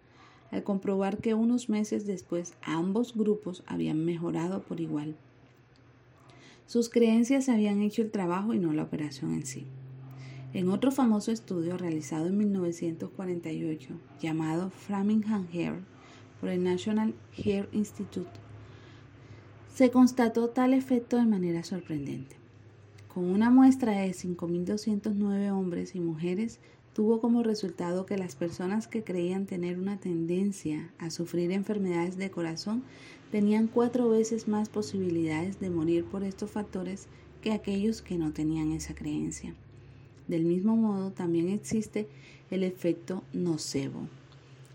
al 0.51 0.63
comprobar 0.63 1.19
que 1.19 1.35
unos 1.35 1.69
meses 1.69 2.07
después 2.07 2.55
ambos 2.63 3.15
grupos 3.15 3.63
habían 3.67 4.05
mejorado 4.05 4.63
por 4.63 4.81
igual? 4.81 5.17
Sus 6.67 6.89
creencias 6.89 7.49
habían 7.49 7.83
hecho 7.83 8.03
el 8.03 8.11
trabajo 8.11 8.55
y 8.55 8.59
no 8.59 8.73
la 8.73 8.85
operación 8.85 9.35
en 9.35 9.47
sí. 9.47 9.67
En 10.55 10.71
otro 10.71 10.93
famoso 10.93 11.33
estudio 11.33 11.77
realizado 11.77 12.29
en 12.29 12.39
1948 12.39 13.89
llamado 14.21 14.71
Framingham 14.71 15.47
Hair 15.53 15.81
por 16.41 16.49
el 16.49 16.63
National 16.63 17.15
Hair 17.37 17.69
Institute, 17.73 18.31
se 19.75 19.91
constató 19.91 20.51
tal 20.51 20.73
efecto 20.73 21.17
de 21.17 21.27
manera 21.27 21.65
sorprendente. 21.65 22.37
Con 23.13 23.25
una 23.25 23.51
muestra 23.51 23.93
de 23.93 24.11
5.209 24.11 25.53
hombres 25.53 25.95
y 25.95 26.01
mujeres, 26.01 26.61
tuvo 26.95 27.21
como 27.21 27.43
resultado 27.43 28.07
que 28.07 28.17
las 28.17 28.37
personas 28.37 28.87
que 28.87 29.03
creían 29.03 29.47
tener 29.47 29.79
una 29.79 29.99
tendencia 29.99 30.91
a 30.99 31.11
sufrir 31.11 31.51
enfermedades 31.51 32.17
de 32.17 32.31
corazón 32.31 32.85
tenían 33.33 33.67
cuatro 33.67 34.09
veces 34.09 34.47
más 34.47 34.69
posibilidades 34.69 35.59
de 35.59 35.71
morir 35.71 36.05
por 36.05 36.23
estos 36.23 36.53
factores 36.53 37.09
que 37.43 37.53
aquellos 37.53 38.01
que 38.01 38.17
no 38.17 38.33
tenían 38.33 38.71
esa 38.71 38.95
creencia. 38.95 39.55
Del 40.29 40.45
mismo 40.45 40.77
modo, 40.77 41.11
también 41.11 41.49
existe 41.49 42.07
el 42.51 42.63
efecto 42.63 43.25
nocebo, 43.33 44.09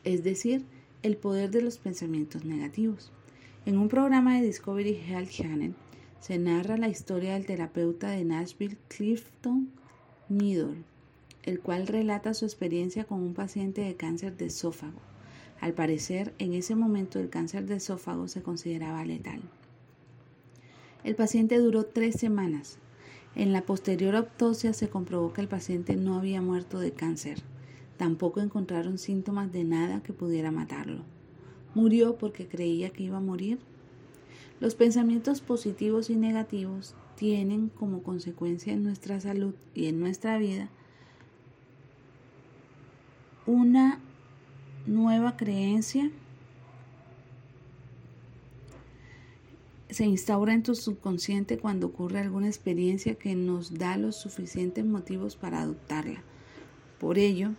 es 0.03 0.21
decir, 0.23 0.65
el 1.01 1.15
poder 1.15 1.51
de 1.51 1.61
los 1.61 1.77
pensamientos 1.77 2.43
negativos. 2.43 3.11
En 3.65 3.77
un 3.77 3.87
programa 3.87 4.35
de 4.35 4.45
Discovery 4.45 4.99
Health 5.07 5.29
Channel 5.29 5.73
se 6.19 6.37
narra 6.37 6.75
la 6.75 6.89
historia 6.89 7.35
del 7.35 7.45
terapeuta 7.45 8.09
de 8.09 8.25
Nashville, 8.25 8.77
Clifton 8.89 9.69
Middle, 10.27 10.83
el 11.43 11.59
cual 11.59 11.87
relata 11.87 12.33
su 12.33 12.45
experiencia 12.45 13.05
con 13.05 13.21
un 13.21 13.33
paciente 13.33 13.81
de 13.81 13.95
cáncer 13.95 14.37
de 14.37 14.47
esófago. 14.47 14.99
Al 15.61 15.73
parecer, 15.73 16.33
en 16.37 16.53
ese 16.53 16.75
momento 16.75 17.19
el 17.19 17.29
cáncer 17.29 17.65
de 17.65 17.75
esófago 17.75 18.27
se 18.27 18.41
consideraba 18.41 19.03
letal. 19.05 19.41
El 21.03 21.15
paciente 21.15 21.57
duró 21.59 21.85
tres 21.85 22.15
semanas. 22.15 22.77
En 23.35 23.53
la 23.53 23.61
posterior 23.61 24.15
autopsia 24.15 24.73
se 24.73 24.89
comprobó 24.89 25.33
que 25.33 25.41
el 25.41 25.47
paciente 25.47 25.95
no 25.95 26.15
había 26.15 26.41
muerto 26.41 26.79
de 26.79 26.91
cáncer. 26.91 27.41
Tampoco 27.97 28.41
encontraron 28.41 28.97
síntomas 28.97 29.51
de 29.51 29.63
nada 29.63 30.01
que 30.01 30.13
pudiera 30.13 30.51
matarlo. 30.51 31.03
¿Murió 31.75 32.17
porque 32.17 32.47
creía 32.47 32.89
que 32.89 33.03
iba 33.03 33.17
a 33.17 33.21
morir? 33.21 33.59
Los 34.59 34.75
pensamientos 34.75 35.41
positivos 35.41 36.09
y 36.09 36.15
negativos 36.15 36.95
tienen 37.15 37.69
como 37.69 38.01
consecuencia 38.01 38.73
en 38.73 38.83
nuestra 38.83 39.19
salud 39.21 39.53
y 39.73 39.87
en 39.87 39.99
nuestra 39.99 40.37
vida 40.37 40.69
una 43.45 43.99
nueva 44.85 45.37
creencia 45.37 46.11
se 49.89 50.05
instaura 50.05 50.53
en 50.53 50.63
tu 50.63 50.75
subconsciente 50.75 51.57
cuando 51.57 51.87
ocurre 51.87 52.19
alguna 52.19 52.47
experiencia 52.47 53.15
que 53.15 53.35
nos 53.35 53.77
da 53.77 53.97
los 53.97 54.15
suficientes 54.15 54.85
motivos 54.85 55.35
para 55.35 55.61
adoptarla. 55.61 56.21
Por 56.99 57.17
ello, 57.17 57.51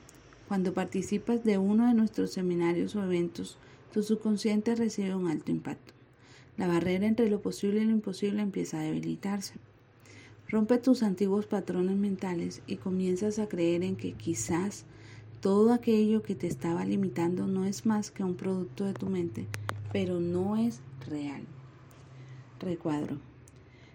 cuando 0.47 0.73
participas 0.75 1.45
de 1.45 1.59
uno 1.59 1.89
de 1.89 1.95
nuestros 1.95 2.33
seminarios 2.33 2.95
o 2.95 3.03
eventos, 3.03 3.59
tu 3.93 4.03
subconsciente 4.03 4.77
recibe 4.77 5.15
un 5.15 5.29
alto 5.29 5.51
impacto. 5.51 5.93
La 6.57 6.69
barrera 6.69 7.07
entre 7.07 7.29
lo 7.29 7.43
posible 7.43 7.81
y 7.81 7.85
lo 7.85 7.93
imposible 7.93 8.43
empieza 8.43 8.79
a 8.79 8.85
debilitarse. 8.85 9.55
Rompe 10.49 10.79
tus 10.79 11.03
antiguos 11.03 11.47
patrones 11.47 11.97
mentales 11.97 12.63
y 12.67 12.77
comienzas 12.77 13.39
a 13.39 13.49
creer 13.49 13.83
en 13.83 13.97
que 13.97 14.13
quizás 14.13 14.85
todo 15.41 15.73
aquello 15.73 16.23
que 16.23 16.35
te 16.35 16.47
estaba 16.47 16.85
limitando 16.85 17.47
no 17.47 17.65
es 17.65 17.87
más 17.87 18.11
que 18.11 18.23
un 18.23 18.35
producto 18.35 18.85
de 18.85 18.93
tu 18.93 19.07
mente, 19.07 19.47
pero 19.93 20.21
no 20.21 20.57
es 20.57 20.81
real. 21.09 21.43
Recuadro. 22.61 23.17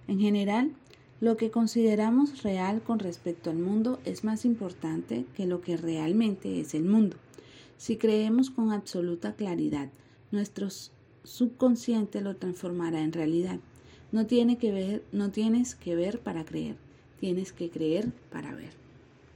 En 0.07 0.19
general, 0.19 0.73
lo 1.21 1.37
que 1.37 1.51
consideramos 1.51 2.41
real 2.41 2.81
con 2.81 2.99
respecto 2.99 3.51
al 3.51 3.57
mundo 3.57 3.99
es 4.05 4.23
más 4.23 4.43
importante 4.43 5.25
que 5.35 5.45
lo 5.45 5.61
que 5.61 5.77
realmente 5.77 6.59
es 6.59 6.73
el 6.73 6.83
mundo. 6.83 7.17
Si 7.77 7.97
creemos 7.97 8.49
con 8.49 8.71
absoluta 8.71 9.35
claridad, 9.35 9.89
nuestro 10.31 10.69
subconsciente 11.23 12.21
lo 12.21 12.35
transformará 12.35 13.01
en 13.01 13.13
realidad. 13.13 13.59
No, 14.11 14.25
tiene 14.25 14.57
que 14.57 14.71
ver, 14.71 15.03
no 15.11 15.31
tienes 15.31 15.75
que 15.75 15.95
ver 15.95 16.19
para 16.19 16.43
creer, 16.43 16.77
tienes 17.19 17.53
que 17.53 17.69
creer 17.69 18.11
para 18.31 18.53
ver. 18.55 18.84